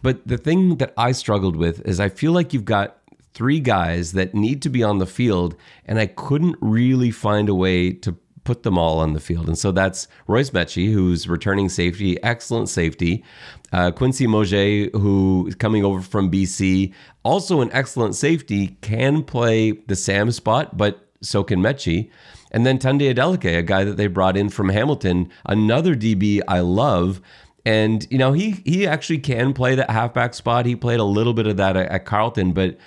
[0.04, 2.98] But the thing that I struggled with is I feel like you've got
[3.34, 7.56] three guys that need to be on the field, and I couldn't really find a
[7.56, 9.48] way to put them all on the field.
[9.48, 13.24] And so that's Royce Metchie, who's returning safety, excellent safety.
[13.72, 19.72] Uh, Quincy Mauger, who is coming over from BC, also an excellent safety, can play
[19.72, 22.10] the Sam spot, but so can Metchie.
[22.52, 26.60] And then Tunde Adeleke, a guy that they brought in from Hamilton, another DB I
[26.60, 27.22] love.
[27.66, 30.66] And you know he he actually can play that halfback spot.
[30.66, 32.78] He played a little bit of that at, at Carleton, but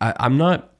[0.00, 0.76] I, I'm not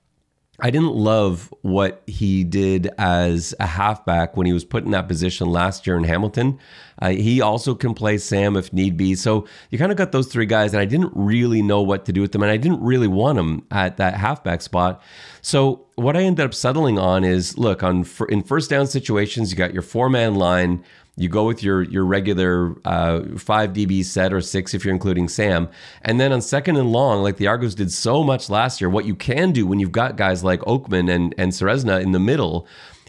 [0.58, 5.06] I didn't love what he did as a halfback when he was put in that
[5.06, 6.58] position last year in Hamilton.
[7.00, 9.14] Uh, he also can play Sam if need be.
[9.14, 12.12] So you kind of got those three guys, and I didn't really know what to
[12.12, 15.02] do with them, and I didn't really want them at that halfback spot.
[15.42, 19.58] So what I ended up settling on is look on in first down situations, you
[19.58, 20.82] got your four man line
[21.16, 25.28] you go with your your regular uh, five DB set or six if you're including
[25.28, 25.68] Sam,
[26.02, 28.90] and then on second and long, like the Argos did so much last year.
[28.90, 32.20] What you can do when you've got guys like Oakman and and Serezna in the
[32.20, 32.66] middle,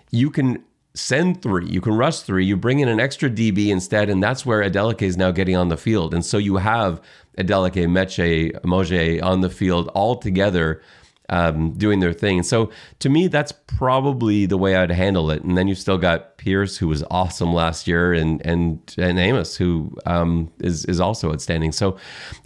[0.10, 4.10] you can send three, you can rush three, you bring in an extra DB instead,
[4.10, 7.02] and that's where Adeleke is now getting on the field, and so you have
[7.38, 10.82] Adeleke, Meche, Moje on the field all together
[11.29, 12.37] um, doing their thing.
[12.37, 15.43] And So to me, that's probably the way I'd handle it.
[15.43, 19.55] And then you've still got Pierce, who was awesome last year, and and and Amos,
[19.55, 21.71] who um, is is also outstanding.
[21.71, 21.97] So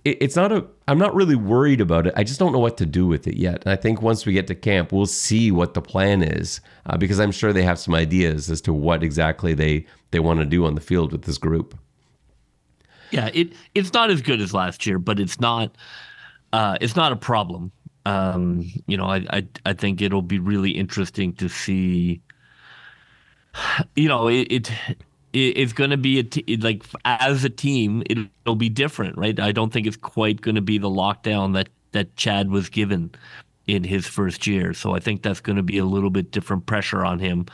[0.04, 0.66] it, it's not a.
[0.88, 2.14] I'm not really worried about it.
[2.18, 3.62] I just don't know what to do with it yet.
[3.64, 6.98] And I think once we get to camp, we'll see what the plan is, uh,
[6.98, 10.46] because I'm sure they have some ideas as to what exactly they they want to
[10.46, 11.78] do on the field with this group.
[13.12, 15.76] Yeah, it it's not as good as last year, but it's not
[16.54, 17.72] uh, it's not a problem
[18.06, 22.22] um, you know, I, I I think it'll be really interesting to see.
[23.96, 24.72] You know, it, it
[25.34, 29.40] it's going to be a t- like as a team, it'll be different, right?
[29.40, 33.12] I don't think it's quite going to be the lockdown that that Chad was given
[33.68, 34.74] in his first year.
[34.74, 37.46] So I think that's going to be a little bit different pressure on him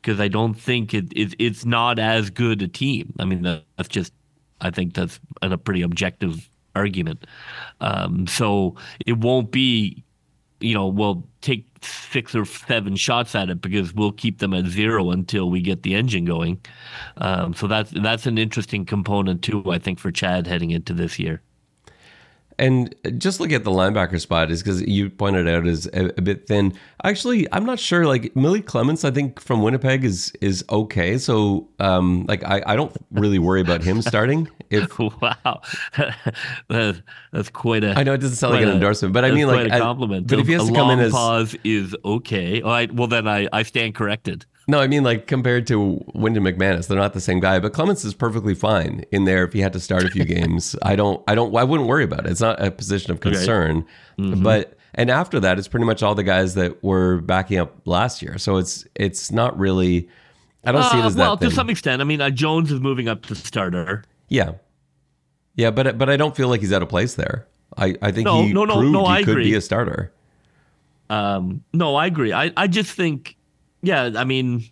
[0.00, 3.14] because I don't think it, it, it's not as good a team.
[3.18, 4.12] I mean, that's just
[4.60, 7.26] I think that's a pretty objective argument.
[7.80, 10.02] Um, so it won't be,
[10.60, 14.66] you know, we'll take six or seven shots at it because we'll keep them at
[14.66, 16.60] zero until we get the engine going.
[17.16, 21.18] Um, so that's that's an interesting component too, I think, for Chad heading into this
[21.18, 21.42] year.
[22.62, 26.22] And just look at the linebacker spot is because you pointed out is a, a,
[26.22, 26.72] bit thin.
[27.02, 28.06] Actually, I'm not sure.
[28.06, 31.18] Like Malik Clements, I think from Winnipeg is is okay.
[31.18, 34.48] So, um, like I, I don't really worry about him starting.
[34.70, 35.60] If wow,
[36.68, 37.98] that's quite a.
[37.98, 40.28] I know it doesn't sound like an a, endorsement, but I mean like a compliment.
[40.28, 42.62] but if he has a to come in as pause is okay.
[42.62, 44.46] All right, well then I I stand corrected.
[44.68, 47.58] No, I mean like compared to Wynton McManus, they're not the same guy.
[47.58, 50.76] But Clements is perfectly fine in there if he had to start a few games.
[50.82, 52.30] I don't, I don't, I wouldn't worry about it.
[52.30, 53.84] It's not a position of concern.
[54.18, 54.42] Mm-hmm.
[54.42, 58.22] But and after that, it's pretty much all the guys that were backing up last
[58.22, 58.38] year.
[58.38, 60.08] So it's it's not really.
[60.64, 61.44] I don't uh, see it as well, that.
[61.44, 64.04] Well, to some extent, I mean, uh, Jones is moving up to starter.
[64.28, 64.52] Yeah,
[65.56, 67.48] yeah, but but I don't feel like he's out of place there.
[67.76, 69.50] I I think no, he no, no, proved no, he I could agree.
[69.50, 70.12] be a starter.
[71.10, 72.32] Um, no, I agree.
[72.32, 73.36] I I just think
[73.82, 74.64] yeah, I mean,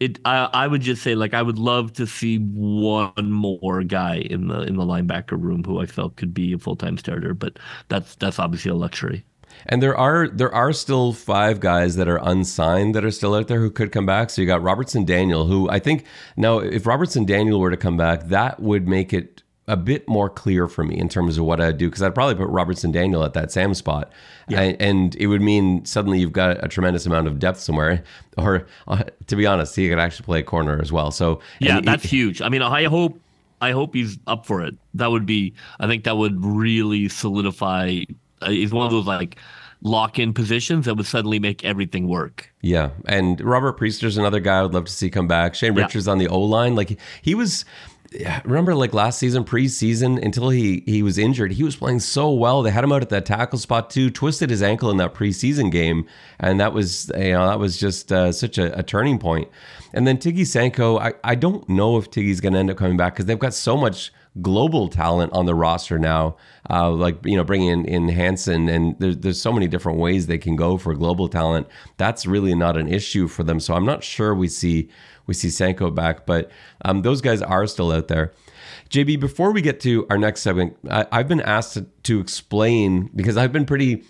[0.00, 0.18] it.
[0.24, 4.48] I I would just say like I would love to see one more guy in
[4.48, 7.58] the in the linebacker room who I felt could be a full time starter, but
[7.88, 9.24] that's that's obviously a luxury.
[9.66, 13.48] And there are there are still five guys that are unsigned that are still out
[13.48, 14.30] there who could come back.
[14.30, 16.04] So you got Robertson Daniel, who I think
[16.36, 20.28] now if Robertson Daniel were to come back, that would make it a bit more
[20.28, 23.24] clear for me in terms of what I'd do because I'd probably put Robertson Daniel
[23.24, 24.12] at that Sam spot,
[24.48, 24.60] yeah.
[24.60, 28.04] and, and, it would mean suddenly you've got a tremendous amount of depth somewhere.
[28.36, 31.10] Or uh, to be honest, he could actually play corner as well.
[31.10, 32.42] So yeah, that's he, huge.
[32.42, 33.18] I mean, I hope
[33.60, 34.74] I hope he's up for it.
[34.92, 35.54] That would be.
[35.80, 38.02] I think that would really solidify.
[38.42, 39.38] Uh, he's one of those like
[39.80, 42.52] lock in positions that would suddenly make everything work.
[42.62, 42.90] Yeah.
[43.06, 45.54] And Robert Priester's another guy I would love to see come back.
[45.54, 45.84] Shane yeah.
[45.84, 46.74] Richards on the O line.
[46.74, 47.64] Like he was
[48.44, 52.62] remember like last season preseason until he he was injured he was playing so well
[52.62, 55.70] they had him out at that tackle spot too twisted his ankle in that preseason
[55.70, 56.06] game
[56.38, 59.48] and that was you know that was just uh, such a, a, turning point.
[59.92, 62.96] and then Tigie Sankoh I, I don't know if Tigie's going to end up coming
[62.96, 66.36] back because they've got so much global talent on the roster now
[66.68, 70.26] uh, like you know bringing in, in Hansen and there's, there's so many different ways
[70.26, 73.86] they can go for global talent that's really not an issue for them so I'm
[73.86, 74.88] not sure we see
[75.26, 76.50] we see Sankoh back, but
[76.84, 78.32] um, those guys are still out there.
[78.90, 83.10] JB, before we get to our next segment, I, have been asked to, to explain
[83.14, 84.04] because I've been pretty,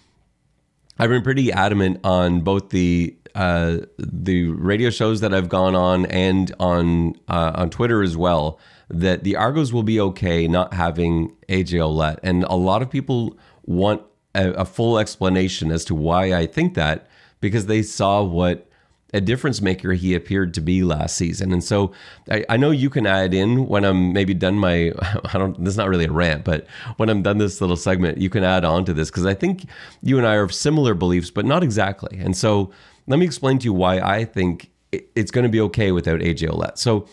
[0.98, 6.06] I've been pretty adamant on both the uh, the radio shows that I've gone on
[6.06, 11.34] and on uh, on Twitter as well that the Argos will be okay not having
[11.48, 12.18] AJ Ouellette.
[12.22, 14.02] And a lot of people want
[14.34, 17.08] a, a full explanation as to why I think that
[17.40, 18.68] because they saw what
[19.14, 21.52] a difference maker he appeared to be last season.
[21.52, 21.92] And so
[22.28, 24.92] I, I, know you can add in when I'm maybe done my,
[25.32, 28.18] I don't, this is not really a rant, but when I'm done this little segment,
[28.18, 29.66] you can add on to this because I think
[30.02, 32.18] you and I are of similar beliefs, but not exactly.
[32.18, 32.72] And so
[33.06, 34.72] let me explain to you why I think
[35.14, 36.78] it's going to be okay without AJ Ouellette.
[36.78, 37.06] So,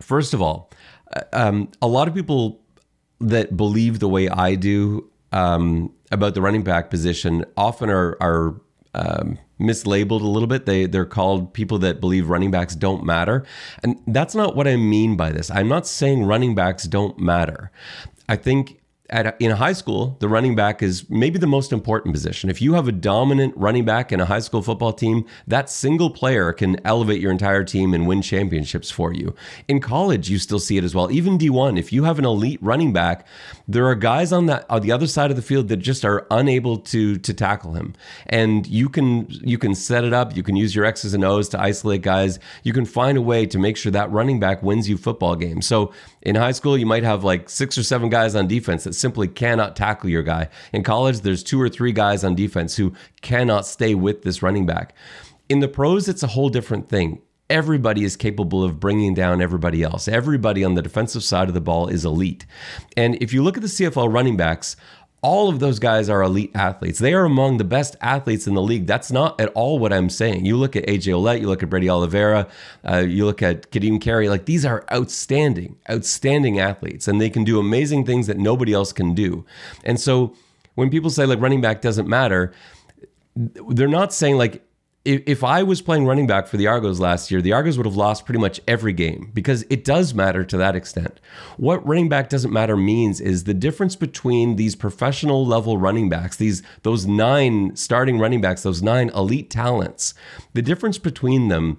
[0.00, 0.70] first of all,
[1.14, 2.60] uh, um, a lot of people
[3.20, 8.60] that believe the way I do um, about the running back position often are, are
[8.94, 10.66] um, mislabeled a little bit.
[10.66, 13.44] They they're called people that believe running backs don't matter,
[13.82, 15.50] and that's not what I mean by this.
[15.50, 17.70] I'm not saying running backs don't matter.
[18.28, 18.78] I think
[19.10, 22.50] at, in high school, the running back is maybe the most important position.
[22.50, 26.10] If you have a dominant running back in a high school football team, that single
[26.10, 29.34] player can elevate your entire team and win championships for you.
[29.66, 31.10] In college, you still see it as well.
[31.10, 33.26] Even D1, if you have an elite running back,
[33.70, 36.26] there are guys on that on the other side of the field that just are
[36.30, 37.94] unable to to tackle him.
[38.26, 41.50] And you can you can set it up, you can use your X's and O's
[41.50, 42.38] to isolate guys.
[42.64, 45.66] You can find a way to make sure that running back wins you football games.
[45.66, 45.92] So
[46.22, 49.28] in high school, you might have like six or seven guys on defense that simply
[49.28, 50.48] cannot tackle your guy.
[50.72, 54.64] In college, there's two or three guys on defense who cannot stay with this running
[54.64, 54.94] back.
[55.50, 57.20] In the pros, it's a whole different thing.
[57.50, 60.06] Everybody is capable of bringing down everybody else.
[60.06, 62.44] Everybody on the defensive side of the ball is elite.
[62.96, 64.76] And if you look at the CFL running backs,
[65.20, 66.98] all of those guys are elite athletes.
[67.00, 68.86] They are among the best athletes in the league.
[68.86, 70.44] That's not at all what I'm saying.
[70.44, 72.46] You look at AJ Ouellette, you look at Brady Oliveira,
[72.88, 74.28] uh, you look at Kadeem Carey.
[74.28, 78.92] Like these are outstanding, outstanding athletes, and they can do amazing things that nobody else
[78.92, 79.44] can do.
[79.84, 80.34] And so
[80.76, 82.52] when people say like running back doesn't matter,
[83.34, 84.64] they're not saying like
[85.08, 87.96] if, I was playing running back for the Argos last year, the Argos would have
[87.96, 91.18] lost pretty much every game because it does matter to that extent.
[91.56, 96.36] What running back doesn't matter means is the difference between these professional level running backs,
[96.36, 100.12] these those nine starting running backs, those nine elite talents,
[100.52, 101.78] the difference between them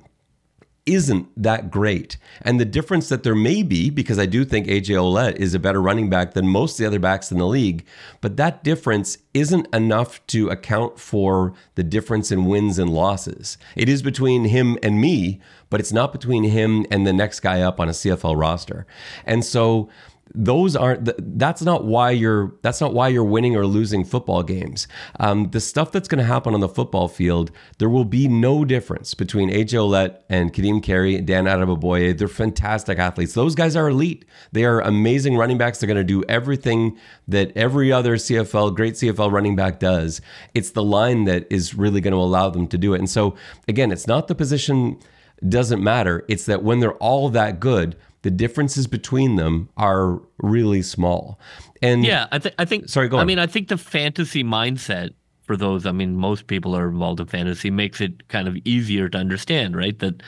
[0.90, 2.18] isn't that great.
[2.42, 5.60] And the difference that there may be, because I do think AJ Ouellette is a
[5.60, 7.86] better running back than most of the other backs in the league,
[8.22, 13.58] but that difference isn't enough to account for the difference in wins and losses.
[13.76, 17.62] It is between him and me, but it's not between him and the next guy
[17.62, 18.88] up on a CFL roster.
[19.26, 19.90] And so
[20.36, 21.10] those aren't
[21.40, 24.88] that's not why you're that's not why you're winning or losing football games.
[25.20, 28.64] Um, the stuff that's going to happen on the football field there will be no
[28.64, 33.34] difference between AJ Ouellette and Kadeem Carey and Dan Adeboboye they're fantastic athletes.
[33.34, 34.26] Those guys are elite.
[34.52, 35.80] They are amazing running backs.
[35.80, 40.22] They're going to do everything that every other CFL great CFL running back does.
[40.54, 43.00] It's the line that is really going to allow them to do it.
[43.00, 43.36] And so
[43.68, 45.00] again it's not the position
[45.48, 46.26] doesn't matter.
[46.28, 51.40] It's that when they're all that good the differences between them are really small.
[51.82, 53.22] And yeah, I think I think sorry, go on.
[53.22, 55.14] I mean, I think the fantasy mindset
[55.44, 59.10] for those, I mean, most people are involved in fantasy makes it kind of easier
[59.10, 59.98] to understand, right?
[60.00, 60.22] That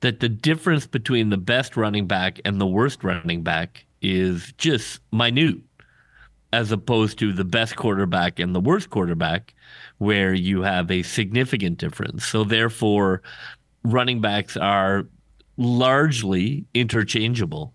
[0.00, 5.00] that the difference between the best running back and the worst running back is just
[5.12, 5.58] minute
[6.52, 9.52] as opposed to the best quarterback and the worst quarterback
[9.98, 12.24] where you have a significant difference.
[12.24, 13.22] So therefore
[13.84, 15.06] running backs are
[15.56, 17.74] largely interchangeable.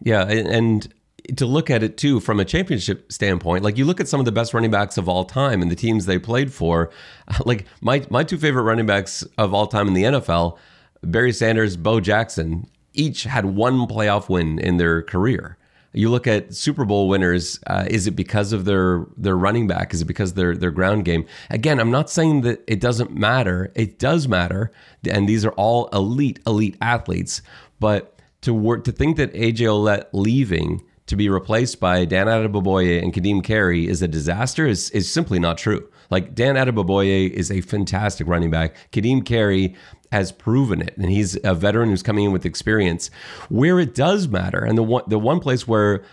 [0.00, 0.92] Yeah, and
[1.36, 4.26] to look at it too from a championship standpoint, like you look at some of
[4.26, 6.90] the best running backs of all time and the teams they played for,
[7.44, 10.58] like my my two favorite running backs of all time in the NFL,
[11.02, 15.55] Barry Sanders, Bo Jackson, each had one playoff win in their career.
[15.96, 17.58] You look at Super Bowl winners.
[17.66, 19.94] Uh, is it because of their their running back?
[19.94, 21.24] Is it because their their ground game?
[21.48, 23.72] Again, I'm not saying that it doesn't matter.
[23.74, 24.70] It does matter,
[25.10, 27.40] and these are all elite elite athletes.
[27.80, 33.02] But to work to think that AJ Ouellette leaving to be replaced by Dan Adeboboye
[33.02, 35.88] and Kadeem Carey is a disaster is is simply not true.
[36.10, 38.76] Like Dan Adeboboye is a fantastic running back.
[38.92, 39.74] Kadeem Carey
[40.12, 43.10] has proven it, and he's a veteran who's coming in with experience.
[43.48, 46.04] Where it does matter, and the one the one place where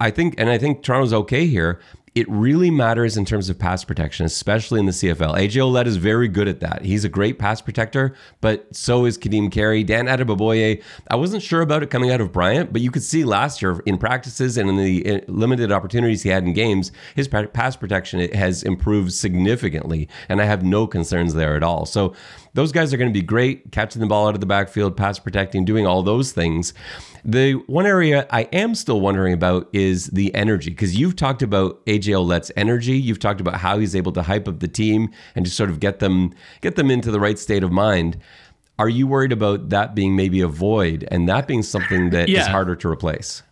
[0.00, 1.80] I think, and I think Toronto's okay here,
[2.14, 5.34] it really matters in terms of pass protection, especially in the CFL.
[5.34, 6.82] AJ Ouellette is very good at that.
[6.84, 9.82] He's a great pass protector, but so is Kadeem Carey.
[9.82, 13.24] Dan Adeboboye, I wasn't sure about it coming out of Bryant, but you could see
[13.24, 17.76] last year in practices and in the limited opportunities he had in games, his pass
[17.76, 21.86] protection has improved significantly, and I have no concerns there at all.
[21.86, 22.14] So
[22.54, 25.18] those guys are going to be great catching the ball out of the backfield, pass
[25.18, 26.74] protecting, doing all those things.
[27.24, 31.84] The one area I am still wondering about is the energy because you've talked about
[31.86, 32.98] AJ Ouellette's energy.
[32.98, 35.80] You've talked about how he's able to hype up the team and just sort of
[35.80, 38.18] get them get them into the right state of mind.
[38.78, 42.40] are you worried about that being maybe a void and that being something that yeah.
[42.40, 43.42] is harder to replace?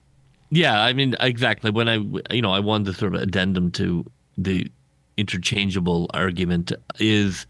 [0.51, 1.71] Yeah, I mean exactly.
[1.71, 1.95] When I
[2.35, 4.05] you know I wanted to sort of addendum to
[4.37, 4.71] the
[5.17, 7.47] interchangeable argument is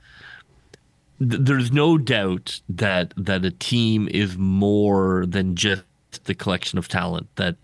[1.20, 5.84] th- there's no doubt that that a team is more than just
[6.24, 7.56] the collection of talent that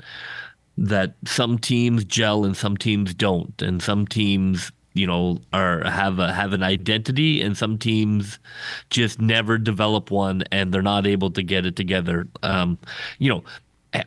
[0.78, 3.60] that some teams gel and some teams don't.
[3.62, 8.38] And some teams you know are have a have an identity and some teams
[8.90, 12.26] just never develop one and they're not able to get it together.
[12.42, 12.78] Um,
[13.18, 13.44] you know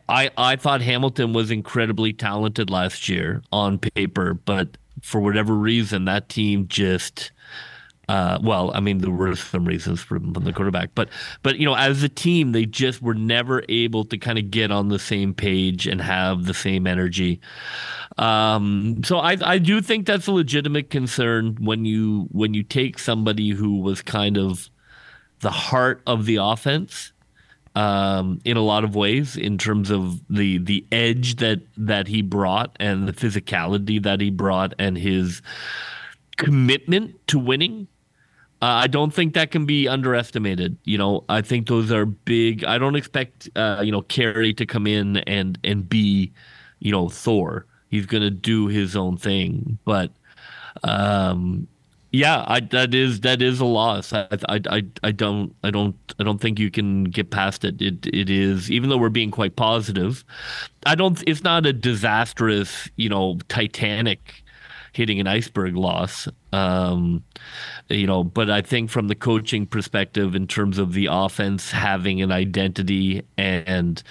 [0.07, 6.05] I, I thought Hamilton was incredibly talented last year on paper, but for whatever reason,
[6.05, 7.31] that team just
[8.10, 11.10] uh, well, I mean, there were some reasons from, from the quarterback, but
[11.43, 14.72] but you know, as a team, they just were never able to kind of get
[14.72, 17.39] on the same page and have the same energy.
[18.18, 22.97] Um, so I I do think that's a legitimate concern when you when you take
[22.97, 24.72] somebody who was kind of
[25.41, 27.14] the heart of the offense
[27.76, 32.24] um, in a lot of ways in terms of the the edge that that he
[32.24, 35.43] brought and the physicality that he brought and his
[36.38, 37.88] commitment to winning
[38.62, 40.78] uh, I don't think that can be underestimated.
[40.84, 42.64] You know, I think those are big.
[42.66, 46.32] I don't expect uh, you know Carey to come in and and be,
[46.80, 47.66] you know, Thor.
[47.89, 50.12] He's gonna do his own thing, but
[50.84, 51.68] um,
[52.12, 54.14] yeah, I, that is that is a loss.
[54.14, 57.82] I, I, I, I don't I don't I don't think you can get past it.
[57.82, 60.26] It it is even though we're being quite positive.
[60.86, 61.24] I don't.
[61.28, 64.43] It's not a disastrous, you know, Titanic
[64.93, 66.28] hitting an iceberg loss.
[66.51, 67.23] Um,
[67.89, 72.21] you know, but I think from the coaching perspective, in terms of the offense having
[72.21, 74.01] an identity and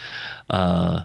[0.50, 1.02] uh,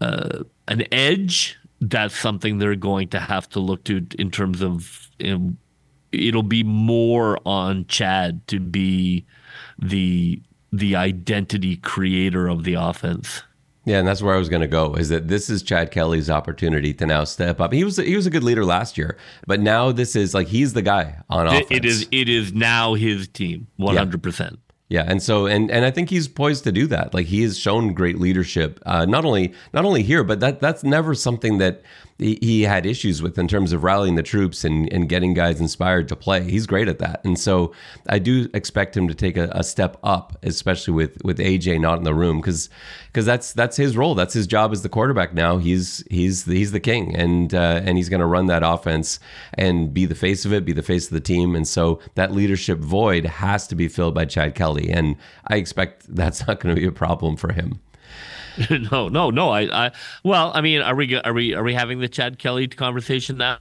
[0.00, 5.08] uh, an edge, that's something they're going to have to look to in terms of.
[5.18, 5.56] You know,
[6.12, 9.24] it'll be more on Chad to be
[9.78, 10.40] the
[10.72, 13.42] the identity creator of the offense.
[13.86, 14.94] Yeah, and that's where I was going to go.
[14.94, 17.72] Is that this is Chad Kelly's opportunity to now step up?
[17.72, 19.16] He was he was a good leader last year,
[19.46, 21.66] but now this is like he's the guy on offense.
[21.70, 24.58] It is it is now his team, one hundred percent.
[24.88, 27.14] Yeah, and so and and I think he's poised to do that.
[27.14, 30.82] Like he has shown great leadership, uh, not only not only here, but that that's
[30.82, 31.82] never something that
[32.18, 36.08] he, had issues with in terms of rallying the troops and, and getting guys inspired
[36.08, 36.42] to play.
[36.42, 37.72] He's great at that, and so
[38.08, 41.98] I do expect him to take a, a step up, especially with with AJ not
[41.98, 42.70] in the room, because
[43.12, 44.14] that's that's his role.
[44.14, 45.58] That's his job as the quarterback now.
[45.58, 49.20] He's he's he's the king, and uh, and he's going to run that offense
[49.54, 52.32] and be the face of it, be the face of the team, and so that
[52.32, 55.16] leadership void has to be filled by Chad Kelly, and
[55.48, 57.80] I expect that's not going to be a problem for him.
[58.90, 59.50] no, no, no.
[59.50, 59.92] I, I,
[60.22, 63.58] well, I mean, are we, are we, are we having the Chad Kelly conversation now,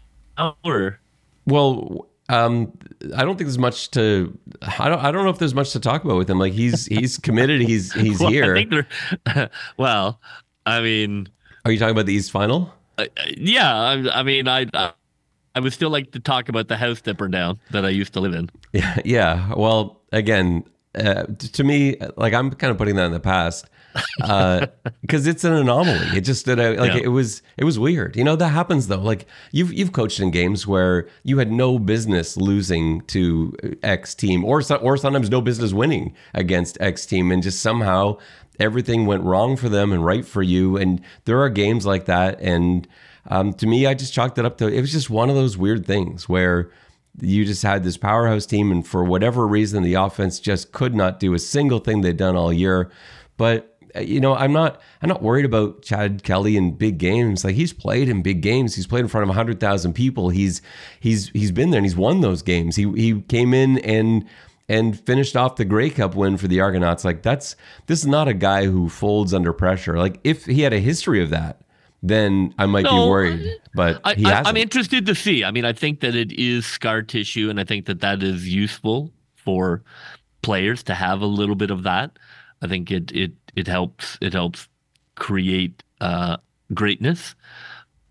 [0.64, 1.00] or?
[1.46, 2.76] Well, um,
[3.16, 4.38] I don't think there's much to.
[4.80, 5.00] I don't.
[5.00, 6.40] I don't know if there's much to talk about with him.
[6.40, 7.62] Like he's he's committed.
[7.62, 8.56] He's he's well, here.
[8.56, 10.20] I think well,
[10.66, 11.30] I mean,
[11.66, 12.74] are you talking about the East Final?
[12.98, 13.06] Uh,
[13.38, 14.94] yeah, I, I mean, I, I
[15.54, 18.14] I would still like to talk about the house that burned down that I used
[18.14, 18.50] to live in.
[18.74, 19.54] Yeah, yeah.
[19.56, 20.64] Well, again,
[20.96, 23.70] uh, to me, like I'm kind of putting that in the past
[24.18, 26.18] because uh, it's an anomaly.
[26.18, 27.02] It just did like yeah.
[27.04, 28.16] it was it was weird.
[28.16, 29.00] You know that happens though.
[29.00, 34.44] Like you've you've coached in games where you had no business losing to X team,
[34.44, 38.18] or or sometimes no business winning against X team, and just somehow
[38.60, 40.78] everything went wrong for them and right for you.
[40.78, 42.40] And there are games like that.
[42.40, 42.88] And
[43.28, 45.58] um, to me, I just chalked it up to it was just one of those
[45.58, 46.72] weird things where
[47.22, 51.20] you just had this powerhouse team, and for whatever reason, the offense just could not
[51.20, 52.92] do a single thing they'd done all year.
[53.38, 57.44] But Uh, you know, I'm not I'm not worried about Chad Kelly in big games.
[57.44, 58.76] Like he's played in big games.
[58.76, 60.30] He's played in front of 100,000 people.
[60.30, 60.62] He's
[61.00, 62.76] he's he's been there and he's won those games.
[62.76, 64.26] He he came in and
[64.68, 67.06] and finished off the Grey Cup win for the Argonauts.
[67.06, 67.56] Like that's
[67.88, 69.98] this is not a guy who folds under pressure.
[69.98, 71.62] Like if he had a history of that,
[72.02, 73.62] then I might no, be worried.
[73.74, 75.44] But I, I, I'm interested to see.
[75.44, 78.48] I mean, I think that it is scar tissue, and I think that that is
[78.48, 79.84] useful for
[80.42, 82.18] players to have a little bit of that.
[82.62, 84.68] I think it it it helps it helps
[85.16, 86.38] create uh,
[86.74, 87.36] greatness.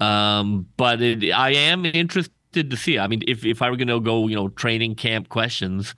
[0.01, 2.99] Um, but it, I am interested to see.
[2.99, 5.95] I mean, if if I were going to go, you know, training camp questions,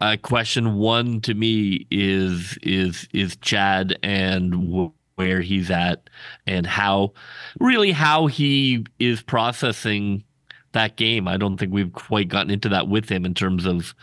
[0.00, 6.10] uh, question one to me is is is Chad and where he's at
[6.46, 7.12] and how
[7.60, 10.24] really how he is processing
[10.72, 11.28] that game.
[11.28, 13.94] I don't think we've quite gotten into that with him in terms of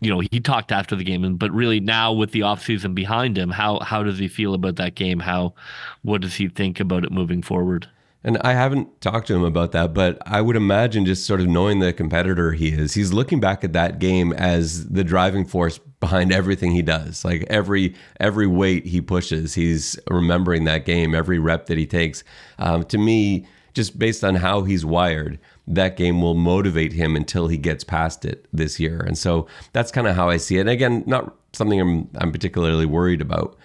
[0.00, 3.38] you know, he talked after the game, and but really now with the offseason behind
[3.38, 5.20] him, how how does he feel about that game?
[5.20, 5.54] How
[6.02, 7.88] what does he think about it moving forward?
[8.26, 11.46] And I haven't talked to him about that, but I would imagine just sort of
[11.46, 15.78] knowing the competitor he is, he's looking back at that game as the driving force
[16.00, 17.22] behind everything he does.
[17.22, 21.14] Like every every weight he pushes, he's remembering that game.
[21.14, 22.24] Every rep that he takes.
[22.58, 27.48] Um, to me, just based on how he's wired, that game will motivate him until
[27.48, 29.00] he gets past it this year.
[29.00, 30.60] And so that's kind of how I see it.
[30.60, 33.56] And again, not something I'm I'm particularly worried about.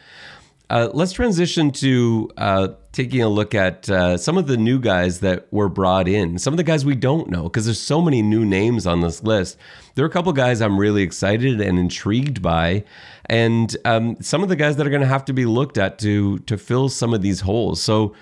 [0.69, 5.19] Uh, let's transition to uh, taking a look at uh, some of the new guys
[5.21, 6.37] that were brought in.
[6.37, 9.23] Some of the guys we don't know because there's so many new names on this
[9.23, 9.57] list.
[9.95, 12.83] There are a couple guys I'm really excited and intrigued by,
[13.25, 15.97] and um, some of the guys that are going to have to be looked at
[15.99, 17.81] to to fill some of these holes.
[17.81, 18.13] So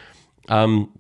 [0.48, 0.98] um,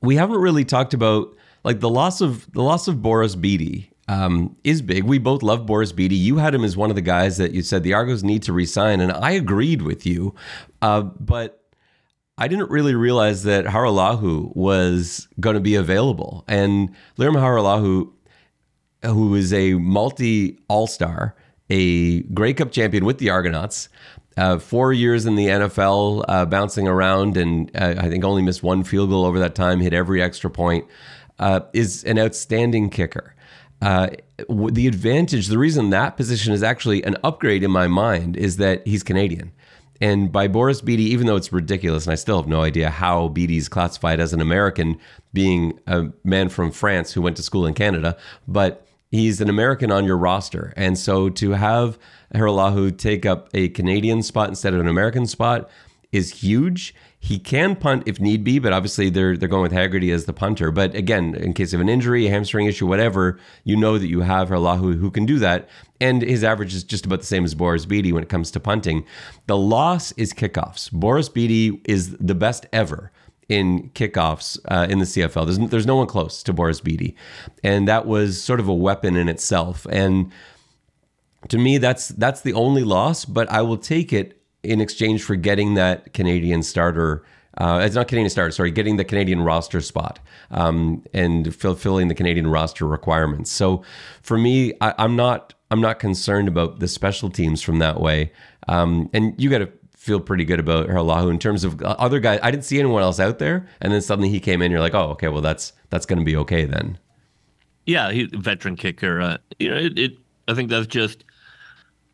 [0.00, 4.56] we haven't really talked about like the loss of the loss of Boris Bede um,
[4.64, 5.04] is big.
[5.04, 6.12] We both love Boris Bede.
[6.12, 8.52] You had him as one of the guys that you said the Argos need to
[8.52, 10.34] resign, and I agreed with you.
[10.82, 11.60] Uh, but
[12.36, 16.44] I didn't really realize that Hajrullahu was going to be available.
[16.48, 16.88] And
[17.18, 18.10] Lirim Hajrullahu,
[19.04, 21.36] who is a multi All Star,
[21.68, 23.90] a Grey Cup champion with the Argonauts,
[24.36, 28.62] uh, four years in the NFL, uh, bouncing around, and uh, I think only missed
[28.62, 30.86] one field goal over that time, hit every extra point,
[31.40, 33.34] uh, is an outstanding kicker.
[33.82, 34.10] Uh,
[34.48, 38.86] the advantage, the reason that position is actually an upgrade in my mind is that
[38.86, 39.50] he's Canadian.
[40.02, 43.28] And by Boris Bede, even though it's ridiculous, and I still have no idea how
[43.28, 44.98] Bede's classified as an American,
[45.32, 48.16] being a man from France who went to school in Canada,
[48.46, 50.72] but he's an American on your roster.
[50.76, 51.98] And so to have
[52.34, 55.68] Hajrullahu take up a Canadian spot instead of an American spot
[56.12, 56.94] is huge.
[57.18, 60.32] He can punt if need be, but obviously they're they're going with Haggerty as the
[60.32, 60.70] punter.
[60.70, 64.22] But again, in case of an injury, a hamstring issue, whatever, you know that you
[64.22, 65.68] have Hajrullahu who can do that.
[66.00, 68.60] And his average is just about the same as Boris Bede when it comes to
[68.60, 69.04] punting.
[69.46, 70.90] The loss is kickoffs.
[70.90, 73.12] Boris Bede is the best ever
[73.50, 75.44] in kickoffs uh, in the CFL.
[75.44, 77.14] There's, there's no one close to Boris Bede.
[77.62, 79.86] And that was sort of a weapon in itself.
[79.90, 80.32] And
[81.48, 85.36] to me, that's that's the only loss, but I will take it in exchange for
[85.36, 87.24] getting that Canadian starter.
[87.58, 90.18] Uh, it's not Canadian starter, sorry, getting the Canadian roster spot
[90.50, 93.50] um, and fulfilling the Canadian roster requirements.
[93.50, 93.82] So
[94.22, 98.32] for me, I, am not I'm not concerned about the special teams from that way.
[98.68, 102.40] Um, and you got to feel pretty good about Hajrullahu in terms of other guys.
[102.42, 104.70] I didn't see anyone else out there, and then suddenly he came in.
[104.70, 106.98] You're like, oh, okay, well that's that's going to be okay then.
[107.86, 109.20] Yeah, he, veteran kicker.
[109.20, 110.12] Uh, you know, it, it.
[110.48, 111.24] I think that's just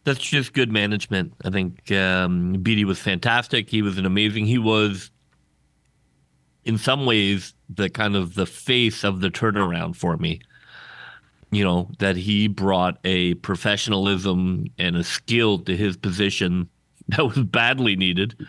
[0.06, 1.34] that's just good management.
[1.44, 3.68] I think um, Bede was fantastic.
[3.68, 4.46] He was an amazing.
[4.46, 5.10] He was,
[6.64, 10.40] in some ways, the kind of the face of the turnaround for me.
[11.50, 16.68] You know that he brought a professionalism and a skill to his position
[17.08, 18.46] that was badly needed,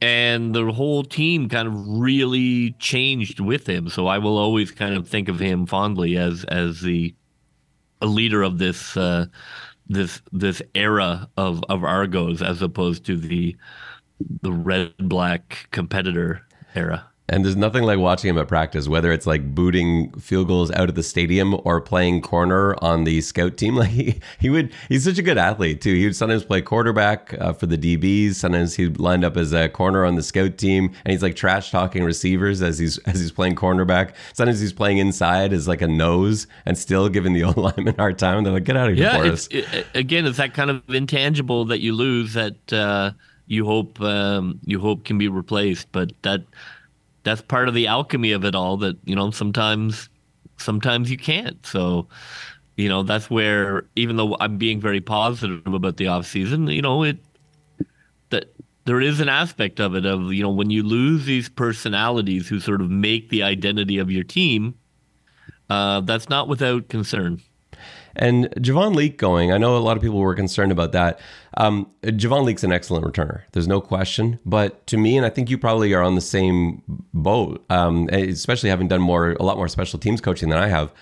[0.00, 3.88] and the whole team kind of really changed with him.
[3.88, 7.14] So I will always kind of think of him fondly as as the
[8.00, 8.96] a leader of this.
[8.96, 9.26] Uh,
[9.88, 13.56] this this era of of Argos as opposed to the
[14.42, 17.06] the red black competitor era.
[17.26, 20.90] And there's nothing like watching him at practice, whether it's like booting field goals out
[20.90, 23.74] of the stadium or playing corner on the scout team.
[23.84, 25.94] Like he, he would, he's such a good athlete too.
[25.94, 28.34] He would sometimes play quarterback uh, for the DBs.
[28.34, 31.70] Sometimes he'd lined up as a corner on the scout team, and he's like trash
[31.70, 34.12] talking receivers as he's as he's playing cornerback.
[34.32, 38.00] Sometimes he's playing inside as like a nose and still giving the old lineman a
[38.00, 38.44] hard time.
[38.44, 41.64] They're like, get out of here, yeah, it's, it, again, it's that kind of intangible
[41.66, 43.10] that you lose that uh,
[43.46, 46.42] you hope um, you hope can be replaced, but that
[47.24, 50.08] that's part of the alchemy of it all that you know sometimes
[50.56, 51.64] sometimes you can't.
[51.66, 52.08] So
[52.76, 56.82] you know that's where even though i'm being very positive about the off season you
[56.82, 57.18] know it
[58.30, 58.52] that
[58.84, 62.60] there is an aspect of it of you know when you lose these personalities who
[62.60, 64.74] sort of make the identity of your team
[65.70, 67.40] uh, that's not without concern
[68.16, 71.20] and Javon Leake going, I know a lot of people were concerned about that.
[71.56, 73.42] Um, Javon Leake's an excellent returner.
[73.52, 74.38] There's no question.
[74.44, 78.70] But to me, and I think you probably are on the same boat, um, especially
[78.70, 80.92] having done more, a lot more special teams coaching than I have.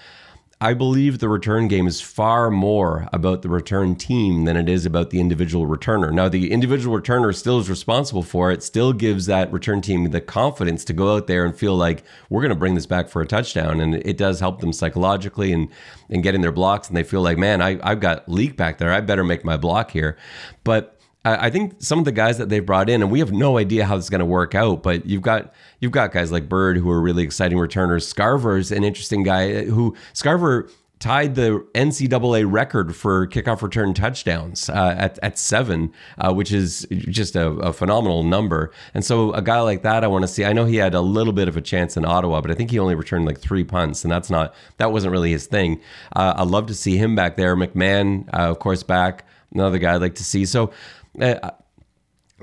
[0.63, 4.87] I believe the return game is far more about the return team than it is
[4.87, 6.13] about the individual returner.
[6.13, 10.21] Now, the individual returner still is responsible for it, still gives that return team the
[10.21, 13.21] confidence to go out there and feel like we're going to bring this back for
[13.21, 13.81] a touchdown.
[13.81, 15.69] And it does help them psychologically and,
[16.09, 16.87] and getting their blocks.
[16.87, 18.93] And they feel like, man, I, I've got Leake back there.
[18.93, 20.17] I better make my block here.
[20.63, 23.59] But I think some of the guys that they've brought in, and we have no
[23.59, 26.77] idea how is going to work out, but you've got you've got guys like Bird
[26.77, 28.13] who are really exciting returners.
[28.13, 30.69] Scarver's an interesting guy who Scarver
[31.03, 36.87] tied the NCAA record for kickoff return touchdowns uh, at, at seven, uh, which is
[36.91, 38.71] just a, a, phenomenal number.
[38.95, 40.45] And so a guy like that, I want to see.
[40.45, 42.71] I know he had a little bit of a chance in Ottawa, but I think
[42.71, 45.81] he only returned like three punts, and that's not that wasn't really his thing.
[46.15, 47.57] Uh, I'd love to see him back there.
[47.57, 50.47] McMahon, uh, of course, back another guy I'd like to see.
[50.47, 50.73] So.
[51.21, 51.51] Uh,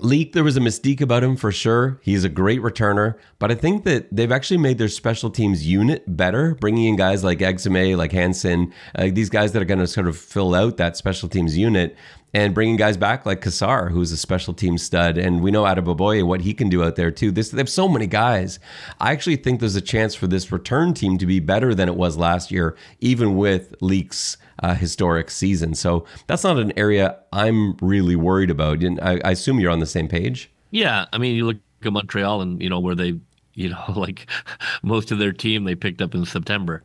[0.01, 1.99] Leake, there was a mystique about him for sure.
[2.01, 6.03] He's a great returner, but I think that they've actually made their special teams unit
[6.07, 9.87] better, bringing in guys like Exume, like Hansen, uh, these guys that are going to
[9.87, 11.95] sort of fill out that special teams unit
[12.33, 16.23] and bringing guys back like Cassar, who's a special team stud, and we know Adeboboye
[16.23, 17.31] what he can do out there too.
[17.31, 18.59] This they have so many guys.
[18.99, 21.95] I actually think there's a chance for this return team to be better than it
[21.95, 25.73] was last year, even with Leake's uh, historic season.
[25.73, 28.83] So that's not an area I'm really worried about.
[28.83, 30.51] And I, I assume you're on the same page.
[30.71, 33.19] Yeah, I mean, you look at Montreal, and you know where they,
[33.53, 34.27] you know, like
[34.83, 36.83] most of their team they picked up in September.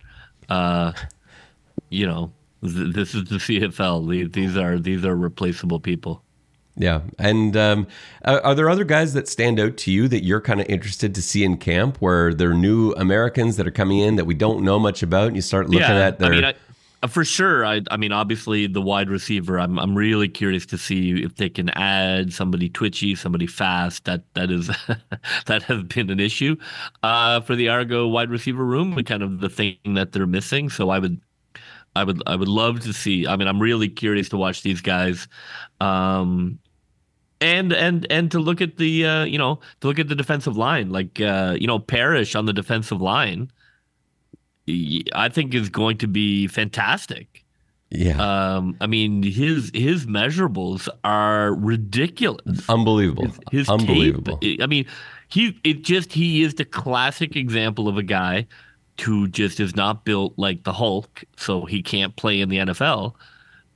[0.48, 0.92] Uh,
[1.90, 2.32] you know,
[2.64, 4.32] this is the CFL.
[4.32, 6.22] These are these are replaceable people.
[6.76, 7.86] Yeah, and um,
[8.24, 11.22] are there other guys that stand out to you that you're kind of interested to
[11.22, 14.80] see in camp, where they're new Americans that are coming in that we don't know
[14.80, 16.32] much about, and you start looking yeah, at their.
[16.32, 16.54] I mean, I,
[17.04, 17.66] uh, for sure.
[17.66, 19.60] I, I mean, obviously, the wide receiver.
[19.60, 24.06] I'm, I'm really curious to see if they can add somebody twitchy, somebody fast.
[24.06, 24.70] That, that is,
[25.46, 26.56] that has been an issue
[27.02, 30.70] uh, for the Argo wide receiver room, and kind of the thing that they're missing.
[30.70, 31.20] So I would,
[31.96, 33.26] I would, I would love to see.
[33.26, 35.28] I mean, I'm really curious to watch these guys,
[35.80, 36.58] um,
[37.40, 40.56] and and and to look at the, uh, you know, to look at the defensive
[40.56, 43.50] line, like uh, you know, Parrish on the defensive line.
[44.66, 47.44] I think is going to be fantastic.
[47.90, 48.16] Yeah.
[48.56, 52.68] Um, I mean, his his measurables are ridiculous.
[52.68, 53.24] Unbelievable.
[53.24, 54.38] His, his Unbelievable.
[54.38, 54.86] Tape, I mean,
[55.28, 58.46] he it just he is the classic example of a guy
[59.00, 63.14] who just is not built like the Hulk, so he can't play in the NFL.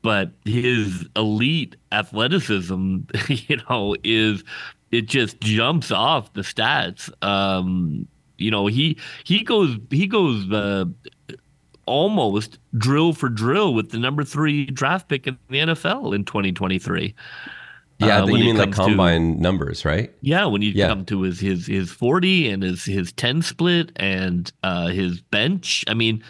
[0.03, 2.99] But his elite athleticism,
[3.29, 4.45] you know, is
[4.91, 7.11] it just jumps off the stats.
[7.23, 8.07] Um,
[8.39, 10.85] you know, he he goes he goes uh,
[11.87, 17.15] almost drill for drill with the number three draft pick in the NFL in 2023.
[17.99, 20.13] Yeah, uh, you mean like combine to, numbers, right?
[20.21, 20.89] Yeah, when you yeah.
[20.89, 25.85] come to his his his 40 and his his 10 split and uh, his bench.
[25.89, 26.23] I mean,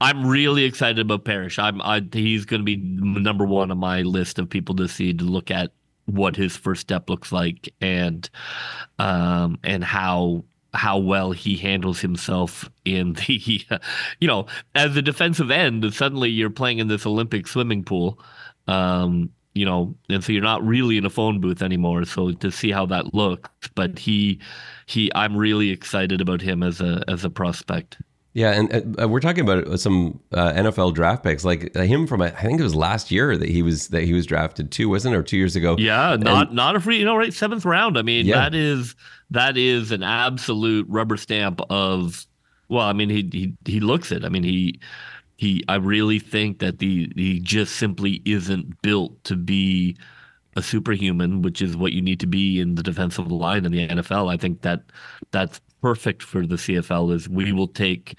[0.00, 1.58] I'm really excited about Parrish.
[1.58, 5.12] I'm I, he's going to be number one on my list of people to see
[5.14, 5.72] to look at
[6.06, 8.28] what his first step looks like and
[8.98, 10.44] um and how
[10.74, 13.62] how well he handles himself in the,
[14.20, 15.92] you know, as a defensive end.
[15.94, 18.18] Suddenly you're playing in this Olympic swimming pool,
[18.66, 22.04] um, you know, and so you're not really in a phone booth anymore.
[22.04, 24.40] So to see how that looks, but he,
[24.86, 27.98] he, I'm really excited about him as a as a prospect.
[28.34, 32.20] Yeah, and uh, we're talking about some uh, NFL draft picks, like uh, him from
[32.20, 35.14] I think it was last year that he was that he was drafted too, wasn't
[35.14, 35.76] it, or two years ago?
[35.78, 37.96] Yeah, not and, not a free, you know, right, seventh round.
[37.96, 38.40] I mean, yeah.
[38.40, 38.96] that is
[39.30, 42.26] that is an absolute rubber stamp of.
[42.68, 44.24] Well, I mean, he he he looks it.
[44.24, 44.80] I mean, he
[45.36, 45.64] he.
[45.68, 49.96] I really think that the he just simply isn't built to be
[50.56, 53.88] a superhuman, which is what you need to be in the defensive line in the
[53.88, 54.32] NFL.
[54.32, 54.82] I think that
[55.30, 57.12] that's perfect for the CFL.
[57.14, 58.16] Is we will take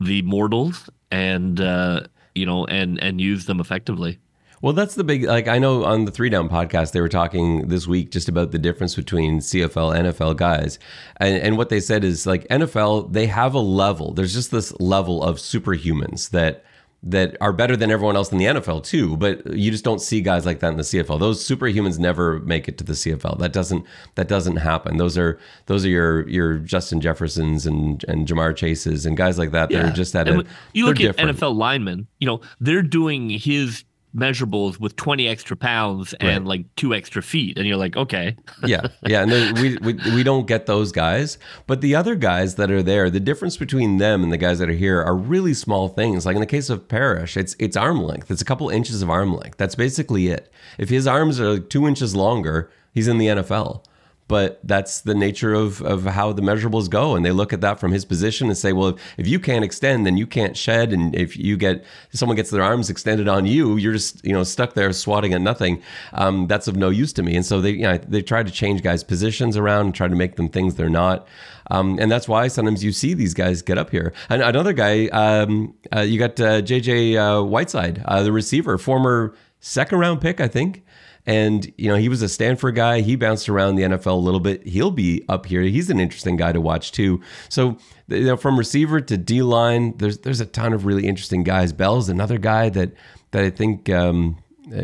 [0.00, 2.02] the mortals and uh,
[2.34, 4.18] you know and and use them effectively.
[4.60, 7.68] Well, that's the big like I know on the Three Down podcast they were talking
[7.68, 10.78] this week just about the difference between CFL NFL guys,
[11.18, 14.12] and, and what they said is like NFL they have a level.
[14.12, 16.64] There's just this level of superhumans that
[17.00, 20.20] that are better than everyone else in the NFL too, but you just don't see
[20.20, 21.20] guys like that in the CFL.
[21.20, 23.38] Those superhumans never make it to the CFL.
[23.38, 23.86] That doesn't
[24.16, 24.96] that doesn't happen.
[24.96, 29.52] Those are those are your your Justin Jeffersons and and Ja'Marr Chases and guys like
[29.52, 29.70] that.
[29.70, 29.84] Yeah.
[29.84, 31.38] They're just at and a, you look at different.
[31.38, 32.08] NFL linemen.
[32.18, 33.84] You know they're doing his
[34.16, 36.58] measurables with 20 extra pounds and right.
[36.58, 38.36] like two extra feet and you're like okay.
[38.64, 38.88] Yeah.
[39.06, 42.82] Yeah and we, we we don't get those guys but the other guys that are
[42.82, 46.26] there the difference between them and the guys that are here are really small things.
[46.26, 48.30] Like in the case of Parrish it's it's arm length.
[48.30, 49.58] It's a couple inches of arm length.
[49.58, 50.52] That's basically it.
[50.78, 53.84] If his arms are like two inches longer he's in the NFL
[54.28, 57.16] but that's the nature of, of how the measurables go.
[57.16, 59.64] And they look at that from his position and say, well, if, if you can't
[59.64, 60.92] extend, then you can't shed.
[60.92, 64.32] And if you get, if someone gets their arms extended on you, you're just, you
[64.32, 65.82] know, stuck there swatting at nothing.
[66.12, 67.36] Um, that's of no use to me.
[67.36, 70.14] And so they, you know, they try to change guys' positions around and try to
[70.14, 71.26] make them things they're not.
[71.70, 74.12] Um, and that's why sometimes you see these guys get up here.
[74.28, 79.34] And another guy, um, uh, you got uh, JJ uh, Whiteside, uh, the receiver, former
[79.60, 80.84] second round pick, I think
[81.28, 83.02] And you know, he was a Stanford guy.
[83.02, 84.66] He bounced around the NFL a little bit.
[84.66, 85.60] He'll be up here.
[85.60, 87.20] He's an interesting guy to watch too.
[87.50, 87.76] So,
[88.08, 91.74] you know, from receiver to D line, there's there's a ton of really interesting guys.
[91.74, 92.92] Bell's another guy that
[93.32, 94.38] that I think um,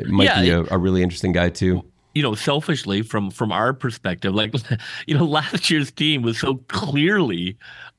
[0.07, 1.83] might yeah, be a, a really interesting guy too
[2.15, 4.55] you know, selfishly from from our perspective, like
[5.07, 7.59] you know, last year's team was so clearly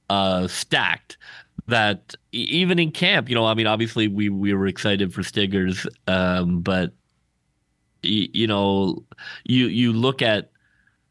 [0.10, 1.18] uh, stacked
[1.68, 5.86] that even in camp, you know, I mean, obviously we we were excited for Stiggers,
[6.08, 6.94] um, but
[8.06, 9.04] you, know,
[9.46, 10.52] you you look at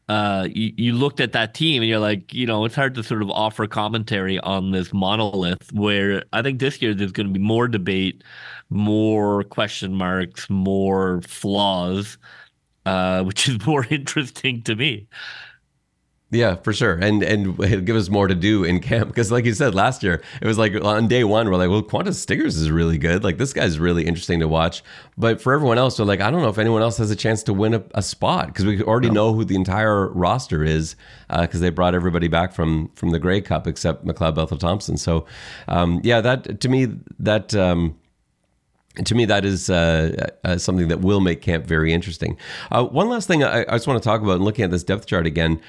[0.07, 3.03] uh, you, you looked at that team and you're like, you know, it's hard to
[3.03, 7.33] sort of offer commentary on this monolith where I think this year there's going to
[7.33, 8.23] be more debate,
[8.69, 12.19] more question marks, more flaws,
[12.85, 15.07] uh, which is more interesting to me.
[16.31, 19.45] Yeah, for sure, and and it'll give us more to do in camp because, like
[19.45, 22.57] you said last year, it was like on day one we're like, well, Qwan'tez Stiggers
[22.57, 23.23] is really good.
[23.23, 24.83] Like this guy's really interesting to watch.
[25.19, 27.43] But for everyone else, we're like, I don't know if anyone else has a chance
[27.43, 29.13] to win a, a spot because we already no.
[29.13, 30.95] know who the entire roster is
[31.29, 34.97] because uh, they brought everybody back from from the Grey Cup except McLeod Bethel Thompson.
[34.97, 35.27] So,
[35.67, 36.87] um, yeah, that to me
[37.19, 37.53] that.
[37.53, 37.99] Um,
[39.03, 42.37] to me, that is uh, uh, something that will make camp very interesting.
[42.71, 44.85] Uh, one last thing I, I, just want to talk about, and looking at this
[44.85, 45.59] depth chart again,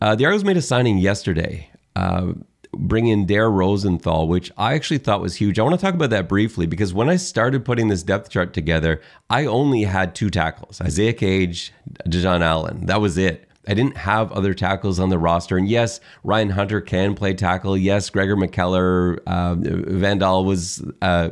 [0.00, 2.32] uh, the Argos made a signing yesterday, uh,
[2.72, 5.58] bring in Dare Rosenthal, which I actually thought was huge.
[5.58, 8.54] I want to talk about that briefly because when I started putting this depth chart
[8.54, 11.72] together, I only had two tackles Isaiah Cage,
[12.06, 12.86] Dejon Allen.
[12.86, 13.48] That was it.
[13.68, 15.56] I didn't have other tackles on the roster.
[15.56, 17.76] And yes, Ryan Hunter can play tackle.
[17.76, 21.30] Yes, Gregor McKellar, uh, Vandal was uh,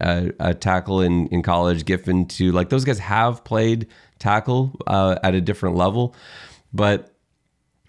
[0.00, 1.86] a, a, tackle in, in college.
[1.86, 2.52] Giffen, too.
[2.52, 3.86] Like those guys have played
[4.18, 6.14] tackle uh, at a different level.
[6.72, 7.09] But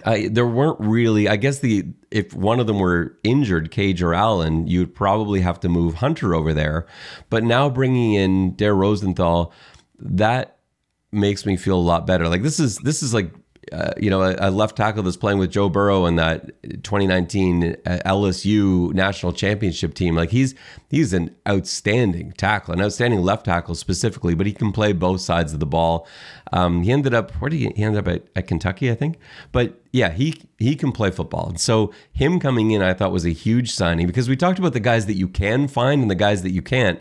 [0.05, 1.27] I, there weren't really.
[1.27, 5.59] I guess the if one of them were injured, Cage or Allen, you'd probably have
[5.61, 6.85] to move Hunter over there.
[7.29, 9.53] But now bringing in Dare Rosenthal,
[9.99, 10.57] that
[11.11, 12.27] makes me feel a lot better.
[12.27, 13.33] Like this is this is like
[13.71, 17.75] uh, you know, a, a, left tackle that's playing with Joe Burrow in that 2019
[17.85, 20.15] LSU national championship team.
[20.15, 20.55] Like he's
[20.89, 25.53] he's an outstanding tackle, an outstanding left tackle specifically, but he can play both sides
[25.53, 26.05] of the ball.
[26.51, 29.17] Um, he ended up where did he, he ended up at, at Kentucky, I think.
[29.53, 31.47] But yeah, he he can play football.
[31.47, 34.73] And so him coming in, I thought was a huge signing because we talked about
[34.73, 36.99] the guys that you can find and the guys that you can't.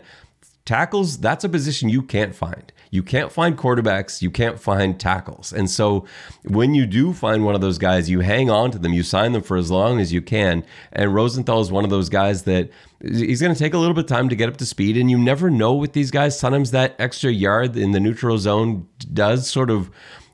[0.65, 2.71] Tackles, that's a position you can't find.
[2.91, 5.53] You can't find quarterbacks, you can't find tackles.
[5.53, 6.05] And so
[6.43, 9.31] when you do find one of those guys, you hang on to them, you sign
[9.31, 10.63] them for as long as you can.
[10.91, 12.69] And Rosenthal is one of those guys that
[13.01, 14.97] he's going to take a little bit of time to get up to speed.
[14.97, 16.37] And you never know with these guys.
[16.37, 19.89] Sometimes that extra yard in the neutral zone does sort of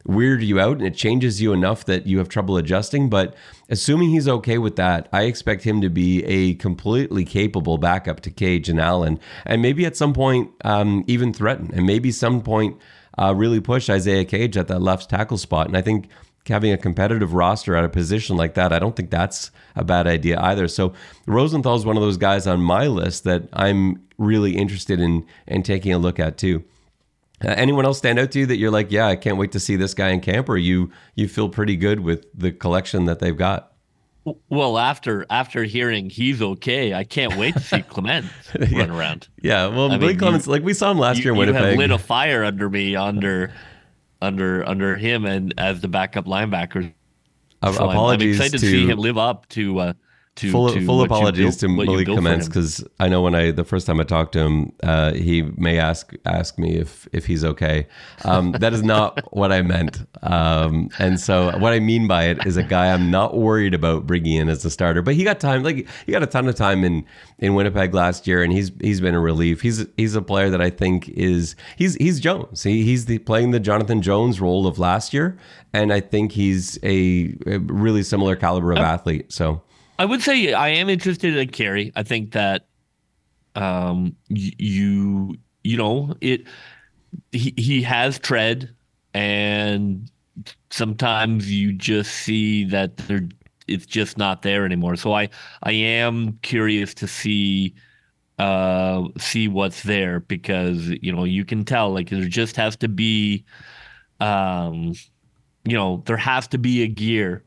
[0.08, 3.10] weird you out and it changes you enough that you have trouble adjusting.
[3.10, 3.36] But
[3.70, 8.32] assuming he's okay with that, I expect him to be a completely capable backup to
[8.32, 12.78] Cage and Allen, and maybe at some point um, even threaten, and maybe some point
[13.18, 15.68] uh, really push Isaiah Cage at that left tackle spot.
[15.68, 16.10] And I think
[16.47, 20.08] having a competitive roster at a position like that, I don't think that's a bad
[20.08, 20.68] idea either.
[20.68, 20.93] So
[21.26, 25.64] Rosenthal is one of those guys on my list that I'm really interested in in
[25.64, 26.64] taking a look at too.
[27.43, 29.59] Uh, anyone else stand out to you that you're like, yeah, I can't wait to
[29.59, 33.19] see this guy in camp, or you you feel pretty good with the collection that
[33.19, 33.73] they've got?
[34.49, 38.25] Well, after after hearing he's okay, I can't wait to see Clement
[38.59, 38.79] yeah.
[38.79, 39.27] run around.
[39.41, 41.61] Yeah, well, I Malik Clements, like we saw him last you, year in Winnipeg.
[41.61, 43.53] You have lit a fire under me under
[44.21, 46.91] under under him and as the backup linebacker.
[47.63, 49.93] So apologies I'm, I'm excited to, to see him live up to uh,
[50.38, 53.63] to, full, to full apologies built, to Malik Clements because I know when I the
[53.63, 57.43] first time I talked to him, uh, he may ask ask me if if he's
[57.43, 57.88] okay.
[58.23, 62.45] Um, that is not what I meant, um, and so what I mean by it
[62.45, 65.01] is a guy I'm not worried about bringing in as a starter.
[65.01, 67.03] But he got time, like he got a ton of time in
[67.39, 69.61] in Winnipeg last year, and he's he's been a relief.
[69.61, 72.63] He's he's a player that I think is he's he's Jones.
[72.63, 75.38] He, he's the, playing the Jonathan Jones role of last year,
[75.73, 79.31] and I think he's a, a really similar caliber of athlete.
[79.31, 79.61] So.
[80.00, 81.91] I would say I am interested in Carey.
[81.95, 82.68] I think that
[83.56, 86.43] um, you you know it
[87.32, 88.74] he he has tread
[89.14, 90.10] and
[90.70, 93.28] sometimes you just see that there
[93.68, 94.95] it's just not there anymore.
[94.95, 95.30] So I
[95.64, 97.76] I am curious to see
[98.39, 102.88] uh see what's there because you know you can tell like there just has to
[102.88, 103.43] be
[104.20, 104.93] um
[105.66, 107.43] you know there has to be a gear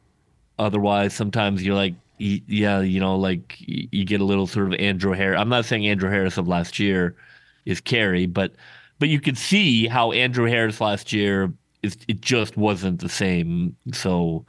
[0.58, 5.12] otherwise sometimes you're like yeah, you know, like you get a little sort of Andrew
[5.12, 5.40] Harris.
[5.40, 7.16] I'm not saying Andrew Harris of last year
[7.64, 8.54] is Carey, but
[8.98, 11.52] but you could see how Andrew Harris last year
[11.82, 13.74] is it just wasn't the same.
[13.92, 14.44] So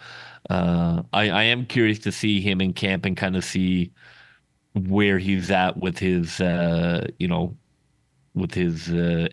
[0.50, 3.92] uh, I, I am curious to see him in camp and kind of see
[4.74, 7.56] where he's at with his uh, you know
[8.36, 9.30] with his uh,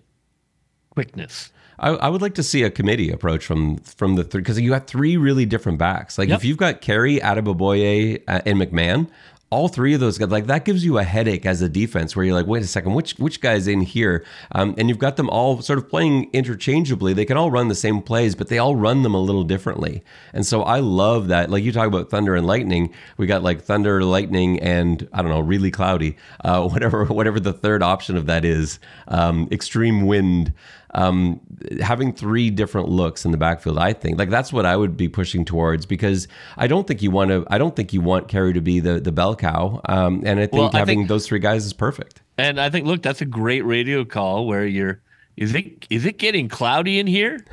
[0.91, 1.53] quickness.
[1.79, 4.73] I, I, would like to see a committee approach from from the three because you
[4.73, 6.19] have three really different backs.
[6.19, 6.39] Like yep.
[6.39, 9.09] if you've got Carey, Adeboboye, uh, and McMahon,
[9.51, 12.25] all three of those guys, like that gives you a headache as a defense where
[12.25, 14.25] you're like, wait a second, which which guy's in here?
[14.53, 17.15] Um, and you've got them all sort of playing interchangeably.
[17.15, 20.03] They can all run the same plays, but they all run them a little differently.
[20.35, 21.49] And so I love that.
[21.49, 25.31] Like you talk about thunder and lightning, we got like thunder, lightning, and I don't
[25.31, 30.53] know, really cloudy, uh, whatever whatever the third option of that is, um, extreme wind
[30.95, 31.41] um,
[31.81, 35.09] having three different looks in the backfield, I think like that's what I would be
[35.09, 37.45] pushing towards because I don't think you want to.
[37.49, 40.47] I don't think you want Carey to be the the bell cow, um, and I
[40.47, 42.23] think well, having think, those three guys is perfect.
[42.39, 45.01] And I think, look, that's a great radio call where you're.
[45.37, 47.45] Is it is it getting cloudy in here?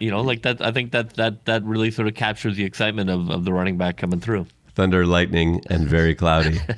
[0.00, 0.60] You know, like that.
[0.60, 3.78] I think that that that really sort of captures the excitement of, of the running
[3.78, 4.46] back coming through
[4.76, 6.60] thunder, lightning, and very cloudy.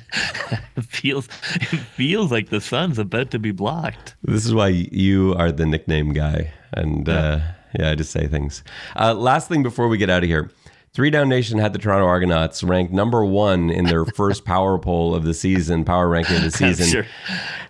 [0.75, 4.15] it feels it feels like the sun's about to be blocked.
[4.23, 7.41] This is why you are the nickname guy, and yeah, uh,
[7.77, 8.63] yeah I just say things.
[8.95, 10.49] Uh, last thing before we get out of here.
[10.91, 15.13] Three Down Nation had the Toronto Argonauts ranked number one in their first power poll
[15.13, 16.87] of the season, power ranking of the season.
[16.87, 17.05] sure.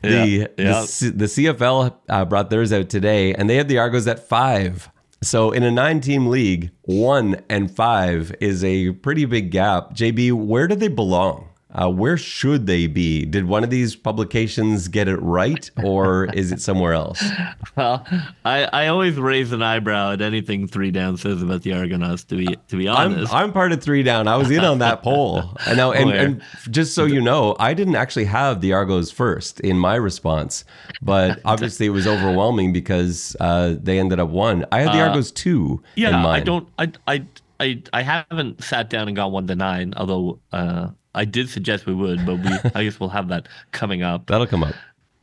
[0.01, 0.85] The, yeah, yeah.
[0.85, 4.89] the, the CFL uh, brought theirs out today, and they had the Argos at five.
[5.21, 9.93] So in a nine team league, one and five is a pretty big gap.
[9.93, 11.48] JB, where do they belong?
[11.71, 13.25] Uh, where should they be?
[13.25, 17.23] Did one of these publications get it right, or is it somewhere else?
[17.75, 18.05] Well,
[18.43, 22.25] I, I always raise an eyebrow at anything Three Down says about the Argonauts.
[22.25, 24.27] To be to be honest, I'm, I'm part of Three Down.
[24.27, 25.55] I was in on that poll.
[25.65, 29.61] And now, and, and, just so you know, I didn't actually have the Argos first
[29.61, 30.65] in my response,
[31.01, 34.65] but obviously it was overwhelming because uh, they ended up one.
[34.73, 35.81] I had the uh, Argos two.
[35.95, 36.67] Yeah, I don't.
[36.77, 37.25] I I.
[37.61, 41.85] I, I haven't sat down and got one to nine, although uh, I did suggest
[41.85, 44.27] we would, but we I guess we'll have that coming up.
[44.27, 44.75] That'll come up.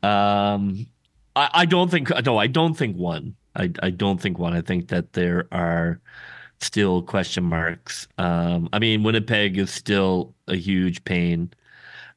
[0.02, 0.86] Um,
[1.34, 3.36] I, I don't think no, I don't think one.
[3.54, 4.54] I I don't think one.
[4.54, 6.00] I think that there are
[6.60, 8.08] still question marks.
[8.18, 11.52] Um, I mean, Winnipeg is still a huge pain,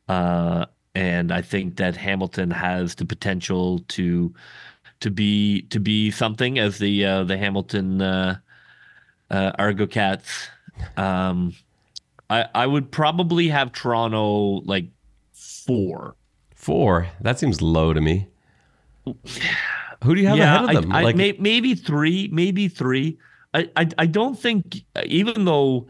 [0.07, 0.65] uh,
[0.95, 4.33] and I think that Hamilton has the potential to
[5.01, 8.37] to be to be something as the uh, the Hamilton uh,
[9.29, 10.49] uh, Argo Cats.
[10.97, 11.53] Um,
[12.29, 14.85] I I would probably have Toronto like
[15.33, 16.15] four.
[16.55, 17.07] Four.
[17.21, 18.27] That seems low to me.
[20.03, 20.91] Who do you have yeah, ahead of them?
[20.93, 22.29] I, I, like, may, maybe three.
[22.31, 23.17] Maybe three.
[23.53, 25.87] I, I I don't think even though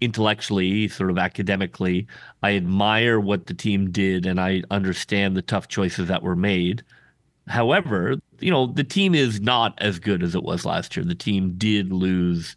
[0.00, 2.06] intellectually, sort of academically,
[2.42, 6.82] I admire what the team did and I understand the tough choices that were made.
[7.48, 11.04] However, you know, the team is not as good as it was last year.
[11.04, 12.56] The team did lose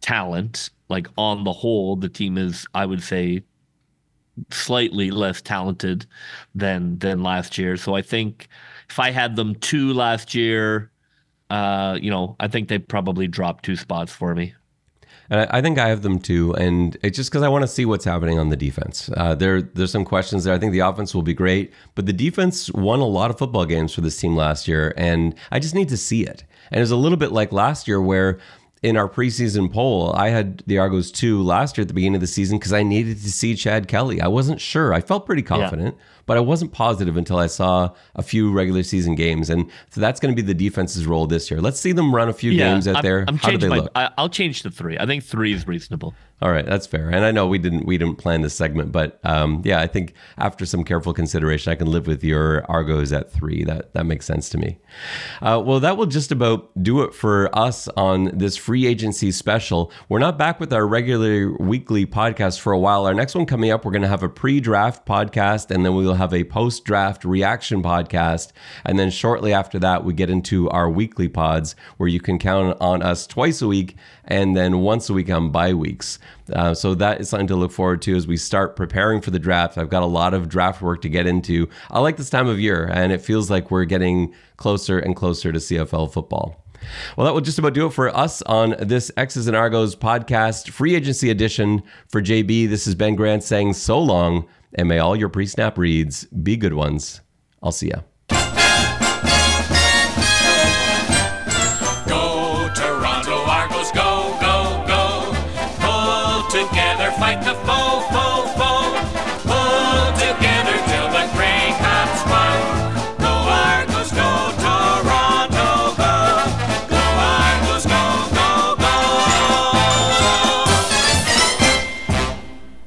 [0.00, 3.42] talent like on the whole, the team is, I would say,
[4.50, 6.06] slightly less talented
[6.54, 7.76] than than last year.
[7.76, 8.48] So I think
[8.88, 10.90] if I had them two last year,
[11.50, 14.54] uh, you know, I think they probably dropped two spots for me.
[15.30, 17.86] And I, think I have them too, and it's just because I want to see
[17.86, 19.08] what's happening on the defense.
[19.16, 20.52] Uh, there, there's some questions there.
[20.52, 23.64] I think the offense will be great, but the defense won a lot of football
[23.64, 26.44] games for this team last year, and I just need to see it.
[26.70, 28.40] And it was a little bit like last year where
[28.82, 32.20] in our preseason poll, I had the Argos two last year at the beginning of
[32.20, 34.20] the season because I needed to see Chad Kelly.
[34.20, 34.92] I wasn't sure.
[34.92, 36.04] I felt pretty confident, yeah.
[36.26, 39.50] but I wasn't positive until I saw a few regular season games.
[39.50, 41.60] And so that's going to be the defense's role this year.
[41.60, 43.24] Let's see them run a few yeah, games out I'm, there.
[43.28, 43.92] I'm How do they my, look?
[43.94, 44.98] I, will change to three.
[44.98, 46.14] I think three is reasonable.
[46.42, 47.08] All right, that's fair.
[47.08, 50.14] And I know we didn't we didn't plan this segment, but um, yeah, I think
[50.38, 53.62] after some careful consideration, I can live with your Argos at three.
[53.62, 54.80] That that makes sense to me.
[55.40, 59.92] Uh, well, that will just about do it for us on this free agency special.
[60.08, 63.06] We're not back with our regular weekly podcast for a while.
[63.06, 66.04] Our next one coming up, we're going to have a pre-draft podcast, and then we
[66.04, 68.52] will have a post-draft reaction podcast,
[68.84, 72.76] and then shortly after that, we get into our weekly pods where you can count
[72.80, 76.18] on us twice a week and then once a week on bye weeks.
[76.52, 79.38] Uh, so that is something to look forward to as we start preparing for the
[79.38, 79.78] draft.
[79.78, 81.68] I've got a lot of draft work to get into.
[81.90, 85.52] I like this time of year, and it feels like we're getting closer and closer
[85.52, 86.61] to CFL football.
[87.16, 90.70] Well, that will just about do it for us on this X's and Argos podcast,
[90.70, 91.82] free agency edition.
[92.08, 95.78] For JB, this is Ben Grant saying so long, and may all your pre snap
[95.78, 97.20] reads be good ones.
[97.62, 98.00] I'll see ya.